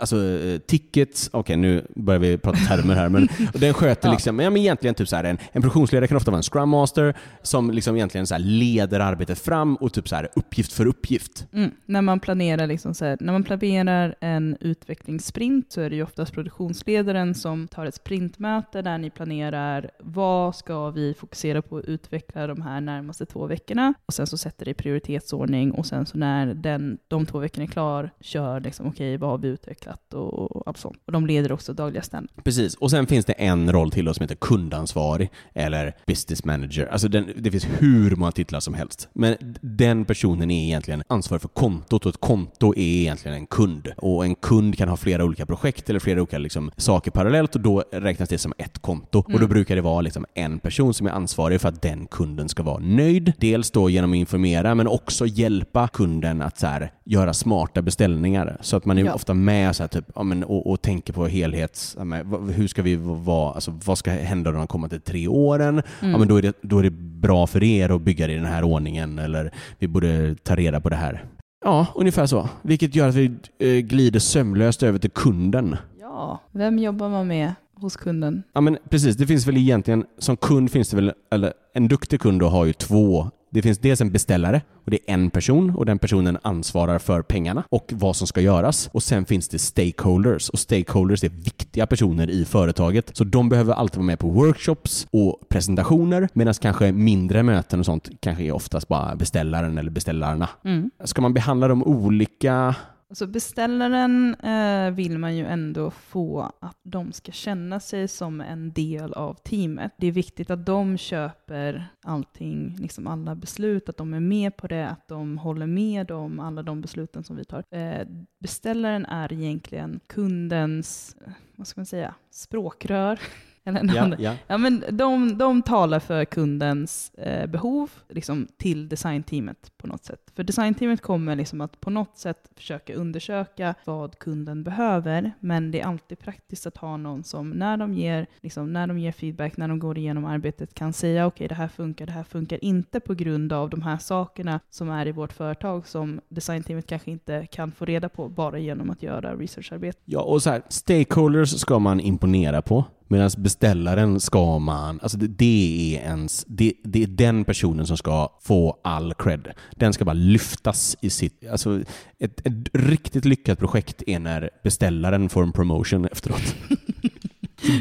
alltså 0.00 0.16
eh, 0.16 0.58
tickets, 0.58 1.30
okej 1.32 1.56
nu 1.56 1.86
börjar 1.96 2.20
vi 2.20 2.38
prata 2.38 2.58
termer 2.58 2.94
här, 2.94 3.08
men 3.08 3.28
och 3.54 3.60
den 3.60 3.74
sköter 3.74 4.08
Ja. 4.08 4.12
liksom, 4.12 4.40
ja 4.40 4.50
men 4.50 4.62
egentligen 4.62 4.94
typ 4.94 5.08
så 5.08 5.16
här 5.16 5.24
en, 5.24 5.38
en 5.52 5.62
produktionsledare 5.62 6.06
kan 6.08 6.16
ofta 6.16 6.30
vara 6.30 6.36
en 6.36 6.42
scrum 6.42 6.68
master 6.68 7.14
som 7.42 7.70
liksom 7.70 7.96
egentligen 7.96 8.26
så 8.26 8.38
leder 8.38 9.00
arbetet 9.00 9.38
fram 9.38 9.76
och 9.76 9.92
typ 9.92 10.08
så 10.08 10.16
här 10.16 10.28
uppgift 10.36 10.72
för 10.72 10.86
uppgift. 10.86 11.46
Mm. 11.52 11.70
När 11.86 12.02
man 12.02 12.20
planerar 12.20 12.66
liksom 12.66 12.94
så 12.94 13.04
här, 13.04 13.16
när 13.20 13.32
man 13.32 13.44
planerar 13.44 14.14
en 14.20 14.56
utvecklingssprint 14.60 15.72
så 15.72 15.80
är 15.80 15.90
det 15.90 15.96
ju 15.96 16.02
oftast 16.02 16.32
produktionsledaren 16.32 17.34
som 17.34 17.68
tar 17.68 17.86
ett 17.86 17.94
sprintmöte 17.94 18.82
där 18.82 18.98
ni 18.98 19.10
planerar 19.10 19.90
vad 20.00 20.56
ska 20.56 20.90
vi 20.90 21.14
fokusera 21.14 21.62
på 21.62 21.76
att 21.78 21.84
utveckla 21.84 22.46
de 22.46 22.62
här 22.62 22.80
närmaste 22.80 23.26
två 23.26 23.46
veckorna 23.46 23.94
och 24.06 24.14
sen 24.14 24.26
så 24.26 24.36
sätter 24.38 24.64
det 24.64 24.70
i 24.70 24.74
prioritetsordning 24.74 25.72
och 25.72 25.86
sen 25.86 26.06
så 26.06 26.18
när 26.18 26.41
när 26.46 26.54
den, 26.54 26.98
de 27.08 27.26
två 27.26 27.38
veckorna 27.38 27.64
är 27.64 27.68
klar, 27.68 28.10
kör 28.20 28.60
liksom, 28.60 28.86
okej, 28.86 29.16
vad 29.16 29.30
har 29.30 29.38
vi 29.38 29.48
utvecklat 29.48 30.14
och, 30.14 30.56
och 30.56 30.62
allt 30.66 30.76
sånt. 30.78 30.96
Och 31.06 31.12
de 31.12 31.26
leder 31.26 31.52
också 31.52 31.72
dagliga 31.72 32.02
stand. 32.02 32.28
Precis, 32.44 32.74
och 32.74 32.90
sen 32.90 33.06
finns 33.06 33.24
det 33.26 33.32
en 33.32 33.72
roll 33.72 33.90
till 33.90 34.04
då 34.04 34.14
som 34.14 34.22
heter 34.24 34.34
kundansvarig 34.34 35.30
eller 35.54 35.96
business 36.06 36.44
manager. 36.44 36.86
Alltså 36.86 37.08
den, 37.08 37.32
det 37.36 37.50
finns 37.50 37.66
hur 37.78 38.16
många 38.16 38.32
titlar 38.32 38.60
som 38.60 38.74
helst. 38.74 39.08
Men 39.12 39.36
den 39.60 40.04
personen 40.04 40.50
är 40.50 40.64
egentligen 40.64 41.02
ansvarig 41.08 41.42
för 41.42 41.48
kontot 41.48 42.06
och 42.06 42.10
ett 42.10 42.20
konto 42.20 42.74
är 42.76 42.80
egentligen 42.80 43.36
en 43.36 43.46
kund. 43.46 43.88
Och 43.96 44.24
en 44.24 44.34
kund 44.34 44.78
kan 44.78 44.88
ha 44.88 44.96
flera 44.96 45.24
olika 45.24 45.46
projekt 45.46 45.90
eller 45.90 46.00
flera 46.00 46.20
olika 46.20 46.38
liksom, 46.38 46.70
saker 46.76 47.10
parallellt 47.10 47.54
och 47.54 47.60
då 47.60 47.84
räknas 47.92 48.28
det 48.28 48.38
som 48.38 48.52
ett 48.58 48.78
konto. 48.78 49.18
Och 49.18 49.30
då 49.30 49.36
Mm. 49.36 49.48
brukar 49.48 49.76
det 49.76 49.82
vara 49.82 50.00
liksom 50.00 50.26
en 50.34 50.58
person 50.58 50.94
som 50.94 51.06
är 51.06 51.10
ansvarig 51.10 51.60
för 51.60 51.68
att 51.68 51.82
den 51.82 52.06
kunden 52.06 52.48
ska 52.48 52.62
vara 52.62 52.78
nöjd. 52.78 53.32
Dels 53.38 53.70
då 53.70 53.90
genom 53.90 54.12
att 54.12 54.16
informera 54.16 54.74
men 54.74 54.86
också 54.88 55.26
hjälpa 55.26 55.88
kunden 55.88 56.31
att 56.40 56.58
så 56.58 56.66
här, 56.66 56.92
göra 57.04 57.32
smarta 57.34 57.82
beställningar. 57.82 58.56
Så 58.60 58.76
att 58.76 58.84
man 58.84 58.98
är 58.98 59.04
Ja. 59.04 59.14
ofta 59.14 59.34
med 59.34 59.76
så 59.76 59.82
här, 59.82 59.88
typ, 59.88 60.04
ja, 60.14 60.22
men, 60.22 60.44
och, 60.44 60.70
och 60.70 60.82
tänker 60.82 61.12
på 61.12 61.26
helhets... 61.26 61.94
Ja, 61.98 62.04
men, 62.04 62.50
hur 62.54 62.68
ska 62.68 62.82
vi 62.82 62.96
vara, 62.96 63.52
alltså, 63.52 63.78
vad 63.84 63.98
ska 63.98 64.10
hända 64.10 64.50
de 64.52 64.66
kommande 64.66 65.00
tre 65.00 65.28
åren? 65.28 65.82
Mm. 66.00 66.12
Ja, 66.12 66.18
men 66.18 66.28
då, 66.28 66.36
är 66.36 66.42
det, 66.42 66.52
då 66.62 66.78
är 66.78 66.82
det 66.82 66.90
bra 66.90 67.46
för 67.46 67.62
er 67.62 67.88
att 67.90 68.02
bygga 68.02 68.26
det 68.26 68.32
i 68.32 68.36
den 68.36 68.44
här 68.46 68.62
ordningen 68.62 69.18
eller 69.18 69.50
vi 69.78 69.88
borde 69.88 70.34
ta 70.42 70.56
reda 70.56 70.80
på 70.80 70.88
det 70.88 70.96
här. 70.96 71.24
Ja, 71.64 71.86
ungefär 71.94 72.26
så. 72.26 72.48
Vilket 72.62 72.94
gör 72.94 73.08
att 73.08 73.14
vi 73.14 73.32
eh, 73.58 73.78
glider 73.78 74.20
sömlöst 74.20 74.82
över 74.82 74.98
till 74.98 75.10
kunden. 75.10 75.76
Ja, 76.00 76.40
vem 76.52 76.78
jobbar 76.78 77.08
man 77.08 77.26
med 77.26 77.52
hos 77.74 77.96
kunden? 77.96 78.42
Ja 78.52 78.60
men 78.60 78.78
precis, 78.90 79.16
det 79.16 79.26
finns 79.26 79.46
väl 79.46 79.56
egentligen, 79.56 80.04
som 80.18 80.36
kund 80.36 80.70
finns 80.70 80.90
det 80.90 80.96
väl, 80.96 81.12
eller 81.30 81.52
en 81.74 81.88
duktig 81.88 82.20
kund 82.20 82.40
då 82.40 82.48
har 82.48 82.64
ju 82.64 82.72
två 82.72 83.30
det 83.52 83.62
finns 83.62 83.78
dels 83.78 84.00
en 84.00 84.12
beställare 84.12 84.62
och 84.84 84.90
det 84.90 84.98
är 85.06 85.14
en 85.14 85.30
person 85.30 85.70
och 85.70 85.86
den 85.86 85.98
personen 85.98 86.38
ansvarar 86.42 86.98
för 86.98 87.22
pengarna 87.22 87.64
och 87.68 87.92
vad 87.94 88.16
som 88.16 88.26
ska 88.26 88.40
göras. 88.40 88.90
Och 88.92 89.02
sen 89.02 89.24
finns 89.24 89.48
det 89.48 89.58
stakeholders 89.58 90.48
och 90.48 90.58
stakeholders 90.58 91.24
är 91.24 91.28
viktiga 91.28 91.86
personer 91.86 92.30
i 92.30 92.44
företaget. 92.44 93.10
Så 93.16 93.24
de 93.24 93.48
behöver 93.48 93.74
alltid 93.74 93.96
vara 93.96 94.06
med 94.06 94.18
på 94.18 94.28
workshops 94.28 95.06
och 95.10 95.48
presentationer 95.48 96.28
medan 96.32 96.54
kanske 96.54 96.92
mindre 96.92 97.42
möten 97.42 97.80
och 97.80 97.86
sånt 97.86 98.08
kanske 98.20 98.44
är 98.44 98.52
oftast 98.52 98.88
bara 98.88 99.16
beställaren 99.16 99.78
eller 99.78 99.90
beställarna. 99.90 100.48
Mm. 100.64 100.90
Ska 101.04 101.22
man 101.22 101.34
behandla 101.34 101.68
dem 101.68 101.84
olika? 101.84 102.74
Alltså 103.12 103.26
beställaren 103.26 104.34
eh, 104.34 104.90
vill 104.90 105.18
man 105.18 105.36
ju 105.36 105.46
ändå 105.46 105.90
få 105.90 106.52
att 106.60 106.78
de 106.82 107.12
ska 107.12 107.32
känna 107.32 107.80
sig 107.80 108.08
som 108.08 108.40
en 108.40 108.72
del 108.72 109.12
av 109.12 109.34
teamet. 109.34 109.92
Det 109.98 110.06
är 110.06 110.12
viktigt 110.12 110.50
att 110.50 110.66
de 110.66 110.98
köper 110.98 111.86
allting, 112.02 112.76
liksom 112.78 113.06
alla 113.06 113.34
beslut, 113.34 113.88
att 113.88 113.96
de 113.96 114.14
är 114.14 114.20
med 114.20 114.56
på 114.56 114.66
det, 114.66 114.88
att 114.88 115.08
de 115.08 115.38
håller 115.38 115.66
med 115.66 116.10
om 116.10 116.40
alla 116.40 116.62
de 116.62 116.80
besluten 116.80 117.24
som 117.24 117.36
vi 117.36 117.44
tar. 117.44 117.64
Eh, 117.70 118.06
beställaren 118.38 119.06
är 119.06 119.32
egentligen 119.32 120.00
kundens, 120.06 121.16
eh, 121.26 121.32
vad 121.56 121.66
ska 121.66 121.80
man 121.80 121.86
säga, 121.86 122.14
språkrör. 122.30 123.20
Eller 123.64 123.82
någon- 123.82 123.94
Ja, 124.10 124.16
ja. 124.18 124.34
Ja, 124.46 124.58
men 124.58 124.84
de, 124.90 125.38
de 125.38 125.62
talar 125.62 126.00
för 126.00 126.24
kundens 126.24 127.10
eh, 127.14 127.46
behov 127.46 127.90
liksom, 128.08 128.48
till 128.56 128.88
designteamet 128.88 129.72
på 129.78 129.86
något 129.86 130.04
sätt. 130.04 130.20
För 130.36 130.42
designteamet 130.44 131.02
kommer 131.02 131.36
liksom 131.36 131.60
att 131.60 131.80
på 131.80 131.90
något 131.90 132.18
sätt 132.18 132.50
försöka 132.56 132.94
undersöka 132.94 133.74
vad 133.84 134.18
kunden 134.18 134.64
behöver, 134.64 135.32
men 135.40 135.70
det 135.70 135.80
är 135.80 135.86
alltid 135.86 136.18
praktiskt 136.18 136.66
att 136.66 136.76
ha 136.76 136.96
någon 136.96 137.24
som 137.24 137.50
när 137.50 137.76
de 137.76 137.94
ger, 137.94 138.26
liksom, 138.40 138.72
när 138.72 138.86
de 138.86 138.98
ger 138.98 139.12
feedback, 139.12 139.56
när 139.56 139.68
de 139.68 139.78
går 139.78 139.98
igenom 139.98 140.24
arbetet 140.24 140.74
kan 140.74 140.92
säga 140.92 141.26
okej, 141.26 141.48
det 141.48 141.54
här 141.54 141.68
funkar, 141.68 142.06
det 142.06 142.12
här 142.12 142.24
funkar 142.24 142.64
inte 142.64 143.00
på 143.00 143.14
grund 143.14 143.52
av 143.52 143.70
de 143.70 143.82
här 143.82 143.98
sakerna 143.98 144.60
som 144.70 144.90
är 144.90 145.06
i 145.06 145.12
vårt 145.12 145.32
företag 145.32 145.86
som 145.88 146.20
designteamet 146.28 146.86
kanske 146.86 147.10
inte 147.10 147.46
kan 147.46 147.72
få 147.72 147.84
reda 147.84 148.08
på 148.08 148.28
bara 148.28 148.58
genom 148.58 148.90
att 148.90 149.02
göra 149.02 149.36
researcharbete. 149.36 149.98
Ja, 150.04 150.20
och 150.22 150.42
så 150.42 150.50
här, 150.50 150.62
stakeholders 150.68 151.50
ska 151.60 151.78
man 151.78 152.00
imponera 152.00 152.62
på. 152.62 152.84
Medan 153.08 153.30
beställaren 153.36 154.20
ska 154.20 154.58
man, 154.58 155.00
alltså 155.02 155.18
det, 155.18 155.26
det 155.26 155.96
är 155.96 156.08
ens, 156.08 156.44
det, 156.48 156.72
det 156.84 157.02
är 157.02 157.06
den 157.06 157.44
personen 157.44 157.86
som 157.86 157.96
ska 157.96 158.38
få 158.42 158.78
all 158.84 159.14
cred. 159.14 159.48
Den 159.76 159.92
ska 159.92 160.04
bara 160.04 160.12
lyftas 160.12 160.96
i 161.00 161.10
sitt, 161.10 161.48
alltså 161.50 161.80
ett, 162.18 162.46
ett 162.46 162.68
riktigt 162.72 163.24
lyckat 163.24 163.58
projekt 163.58 164.02
är 164.06 164.18
när 164.18 164.50
beställaren 164.62 165.28
får 165.28 165.42
en 165.42 165.52
promotion 165.52 166.04
efteråt. 166.04 166.54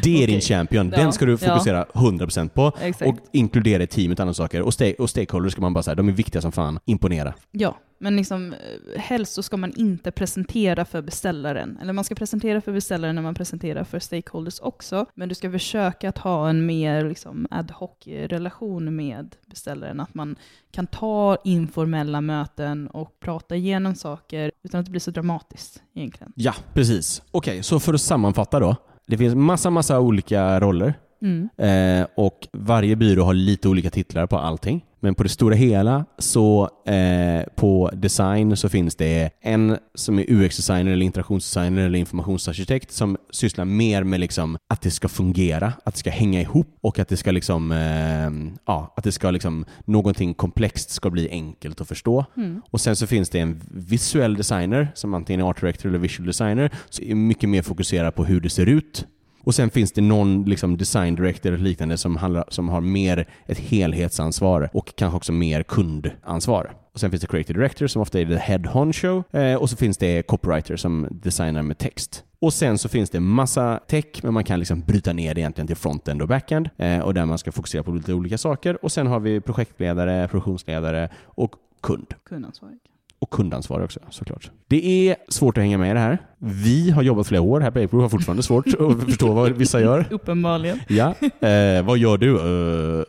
Det 0.04 0.24
är 0.24 0.28
din 0.28 0.36
Okej. 0.38 0.42
champion, 0.42 0.90
den 0.90 1.14
ska 1.14 1.26
du 1.26 1.38
fokusera 1.38 1.86
100% 1.94 2.50
på 2.50 2.72
Exakt. 2.82 3.10
och 3.12 3.18
inkludera 3.32 3.84
i 3.84 3.88
teamet 3.88 4.20
och 4.20 4.24
andra 4.24 4.34
saker. 4.34 4.62
Och, 4.62 4.72
sta- 4.72 4.96
och 5.00 5.10
stakeholders 5.10 5.52
ska 5.52 5.62
man 5.62 5.74
bara 5.74 5.84
säga, 5.84 5.96
de 5.96 6.08
är 6.10 6.14
viktiga 6.14 6.42
som 6.42 6.52
fan, 6.52 6.80
imponera. 6.86 7.34
Ja, 7.52 7.78
men 7.98 8.16
liksom, 8.16 8.54
eh, 8.54 9.02
helst 9.02 9.34
så 9.34 9.44
ska 9.44 9.58
man 9.58 9.74
inte 9.76 10.12
presentera 10.12 10.86
för 10.86 11.02
beställaren. 11.02 11.78
Eller 11.82 11.94
man 11.94 12.04
ska 12.04 12.16
presentera 12.16 12.62
för 12.62 12.72
beställaren 12.72 13.16
när 13.16 13.22
man 13.22 13.34
presenterar 13.36 13.84
för 13.84 14.00
stakeholders 14.00 14.60
också. 14.60 15.06
Men 15.16 15.30
du 15.30 15.36
ska 15.36 15.52
försöka 15.52 16.10
att 16.10 16.18
ha 16.18 16.50
en 16.50 16.66
mer 16.66 17.10
liksom, 17.10 17.48
ad 17.52 17.74
hoc-relation 17.74 18.96
med 18.96 19.36
beställaren. 19.48 20.00
Att 20.00 20.14
man 20.14 20.36
kan 20.72 20.88
ta 20.88 21.38
informella 21.44 22.22
möten 22.22 22.88
och 22.88 23.20
prata 23.20 23.56
igenom 23.56 23.96
saker 23.96 24.52
utan 24.64 24.80
att 24.80 24.86
det 24.86 24.92
blir 24.92 25.02
så 25.02 25.12
dramatiskt 25.12 25.82
egentligen. 25.96 26.34
Ja, 26.36 26.54
precis. 26.74 27.22
Okej, 27.32 27.64
så 27.64 27.80
för 27.80 27.94
att 27.94 28.02
sammanfatta 28.02 28.60
då. 28.60 28.76
Det 29.12 29.18
finns 29.18 29.36
massa, 29.36 29.70
massa 29.70 30.00
olika 30.00 30.60
roller 30.60 30.94
Mm. 31.22 31.50
Eh, 31.58 32.08
och 32.16 32.48
varje 32.54 32.96
byrå 32.96 33.24
har 33.24 33.34
lite 33.34 33.70
olika 33.70 33.90
titlar 33.90 34.28
på 34.28 34.38
allting. 34.38 34.86
Men 35.04 35.16
på 35.16 35.24
det 35.24 35.30
stora 35.30 35.56
hela 35.56 36.06
så 36.18 36.70
eh, 36.86 37.44
på 37.56 37.90
design 37.94 38.58
så 38.58 38.70
finns 38.70 38.96
det 38.96 39.30
en 39.42 39.78
som 39.96 40.20
är 40.20 40.26
UX-designer 40.30 40.92
eller 40.92 41.06
interaktionsdesigner 41.06 41.86
eller 41.86 42.00
informationsarkitekt 42.00 42.92
som 42.92 43.18
sysslar 43.32 43.66
mer 43.66 44.04
med 44.04 44.20
liksom 44.20 44.58
att 44.70 44.82
det 44.82 44.92
ska 44.92 45.08
fungera, 45.08 45.74
att 45.86 45.94
det 45.94 46.00
ska 46.00 46.10
hänga 46.10 46.42
ihop 46.42 46.78
och 46.82 47.00
att 47.00 47.08
det 47.08 47.18
ska 47.18 47.32
liksom, 47.32 47.72
eh, 47.72 48.58
ja, 48.66 48.94
att 48.98 49.04
det 49.04 49.12
ska 49.12 49.32
liksom, 49.32 49.66
någonting 49.86 50.34
komplext 50.34 50.90
ska 50.90 51.10
bli 51.10 51.30
enkelt 51.30 51.82
att 51.82 51.88
förstå. 51.88 52.26
Mm. 52.38 52.62
Och 52.72 52.82
sen 52.82 52.96
så 52.96 53.08
finns 53.08 53.30
det 53.30 53.40
en 53.40 53.62
visuell 53.72 54.36
designer 54.36 54.92
som 54.96 55.14
antingen 55.14 55.40
är 55.40 55.50
art 55.50 55.62
director 55.62 55.90
eller 55.90 56.00
visual 56.00 56.28
designer 56.28 56.72
som 56.90 57.06
är 57.06 57.16
mycket 57.16 57.50
mer 57.50 57.62
fokuserad 57.62 58.16
på 58.16 58.26
hur 58.26 58.42
det 58.42 58.50
ser 58.50 58.66
ut. 58.66 59.06
Och 59.44 59.56
sen 59.56 59.70
finns 59.70 59.92
det 59.92 60.02
någon 60.02 60.44
liksom 60.44 60.78
design 60.78 61.16
director 61.16 61.52
eller 61.52 61.64
liknande 61.64 61.98
som, 61.98 62.16
handlar, 62.18 62.46
som 62.48 62.70
har 62.70 62.82
mer 62.82 63.28
ett 63.46 63.60
helhetsansvar 63.60 64.70
och 64.74 64.96
kanske 64.96 65.18
också 65.18 65.32
mer 65.32 65.64
kundansvar. 65.64 66.72
Och 66.94 67.00
sen 67.00 67.10
finns 67.12 67.22
det 67.22 67.28
creative 67.28 67.60
director 67.60 67.88
som 67.88 68.02
ofta 68.02 68.20
är 68.20 68.26
the 68.26 68.36
head 68.36 68.62
honcho 68.70 69.24
eh, 69.32 69.56
och 69.56 69.70
så 69.70 69.76
finns 69.76 69.98
det 69.98 70.22
copywriter 70.28 70.76
som 70.76 71.08
designar 71.12 71.62
med 71.62 71.78
text. 71.78 72.24
Och 72.40 72.54
sen 72.54 72.78
så 72.78 72.90
finns 72.90 73.10
det 73.10 73.20
massa 73.20 73.80
tech, 73.88 74.06
men 74.24 74.34
man 74.34 74.44
kan 74.44 74.60
liksom 74.60 74.82
bryta 74.82 75.14
ner 75.14 75.36
det 75.36 75.42
egentligen 75.42 75.68
till 75.68 75.76
frontend 75.76 76.22
och 76.22 76.28
backend 76.28 76.70
eh, 76.78 77.00
och 77.00 77.14
där 77.14 77.26
man 77.26 77.38
ska 77.38 77.52
fokusera 77.52 77.84
på 77.84 77.92
lite 77.92 78.14
olika 78.14 78.38
saker. 78.38 78.86
Och 78.86 78.92
sen 78.92 79.08
har 79.08 79.20
vi 79.20 79.42
projektledare, 79.42 80.28
produktionsledare 80.28 81.10
och 81.26 81.56
kund 81.82 82.14
Kundansvarig. 82.26 82.78
och 83.20 83.30
kundansvarig 83.30 83.86
också 83.86 84.00
såklart. 84.10 84.52
Det 84.68 85.10
är 85.10 85.16
svårt 85.30 85.58
att 85.58 85.64
hänga 85.64 85.78
med 85.78 85.92
i 85.92 85.94
det 85.94 86.00
här. 86.00 86.18
Vi 86.44 86.92
har 86.92 87.04
jobbat 87.04 87.28
flera 87.28 87.42
år 87.42 87.60
här 87.60 87.72
på 87.72 87.80
April 87.80 87.96
och 87.96 88.02
har 88.02 88.10
fortfarande 88.10 88.44
svårt 88.44 88.68
att 88.68 89.04
förstå 89.06 89.34
vad 89.34 89.52
vissa 89.52 89.82
gör. 89.82 90.06
Uppenbarligen. 90.10 90.80
Ja, 90.88 91.10
eh, 91.48 91.86
vad 91.86 91.98
gör 91.98 92.18
du? 92.18 92.36
Eh, 92.36 93.06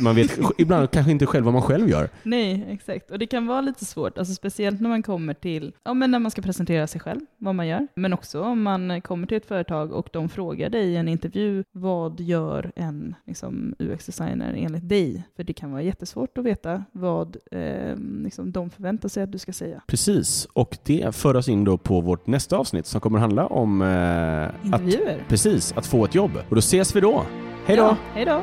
man 0.00 0.14
vet 0.14 0.38
ibland 0.58 0.90
kanske 0.90 1.12
inte 1.12 1.26
själv 1.26 1.44
vad 1.44 1.54
man 1.54 1.62
själv 1.62 1.88
gör. 1.88 2.08
Nej, 2.22 2.66
exakt. 2.70 3.10
Och 3.10 3.18
det 3.18 3.26
kan 3.26 3.46
vara 3.46 3.60
lite 3.60 3.84
svårt, 3.84 4.18
alltså 4.18 4.34
speciellt 4.34 4.80
när 4.80 4.88
man 4.88 5.02
kommer 5.02 5.34
till, 5.34 5.72
ja 5.84 5.94
men 5.94 6.10
när 6.10 6.18
man 6.18 6.30
ska 6.30 6.42
presentera 6.42 6.86
sig 6.86 7.00
själv, 7.00 7.20
vad 7.38 7.54
man 7.54 7.66
gör. 7.66 7.86
Men 7.94 8.12
också 8.12 8.42
om 8.42 8.62
man 8.62 9.00
kommer 9.00 9.26
till 9.26 9.36
ett 9.36 9.46
företag 9.46 9.92
och 9.92 10.08
de 10.12 10.28
frågar 10.28 10.70
dig 10.70 10.86
i 10.86 10.96
en 10.96 11.08
intervju, 11.08 11.64
vad 11.72 12.20
gör 12.20 12.72
en 12.76 13.14
liksom, 13.26 13.74
UX-designer 13.78 14.54
enligt 14.58 14.88
dig? 14.88 15.24
För 15.36 15.44
det 15.44 15.52
kan 15.52 15.72
vara 15.72 15.82
jättesvårt 15.82 16.38
att 16.38 16.44
veta 16.44 16.84
vad 16.92 17.36
eh, 17.50 17.96
liksom, 18.24 18.52
de 18.52 18.70
förväntar 18.70 19.08
sig 19.08 19.22
att 19.22 19.32
du 19.32 19.38
ska 19.38 19.52
säga. 19.52 19.82
Precis, 19.86 20.48
och 20.52 20.78
det 20.84 21.16
för 21.16 21.36
oss 21.36 21.48
in 21.48 21.64
då 21.64 21.78
på 21.78 22.00
vårt 22.00 22.26
nästa 22.26 22.56
avsnitt 22.56 22.73
som 22.82 23.00
kommer 23.00 23.18
handla 23.18 23.46
om 23.46 23.82
eh, 23.82 24.44
att, 24.44 24.64
Intervjuer. 24.64 25.24
precis, 25.28 25.72
att 25.76 25.86
få 25.86 26.04
ett 26.04 26.14
jobb. 26.14 26.30
Och 26.48 26.54
då 26.54 26.58
ses 26.58 26.96
vi 26.96 27.00
då. 27.00 27.22
Hej 27.66 27.76
då! 27.76 27.82
Ja, 27.82 27.96
hej 28.14 28.24
då! 28.24 28.40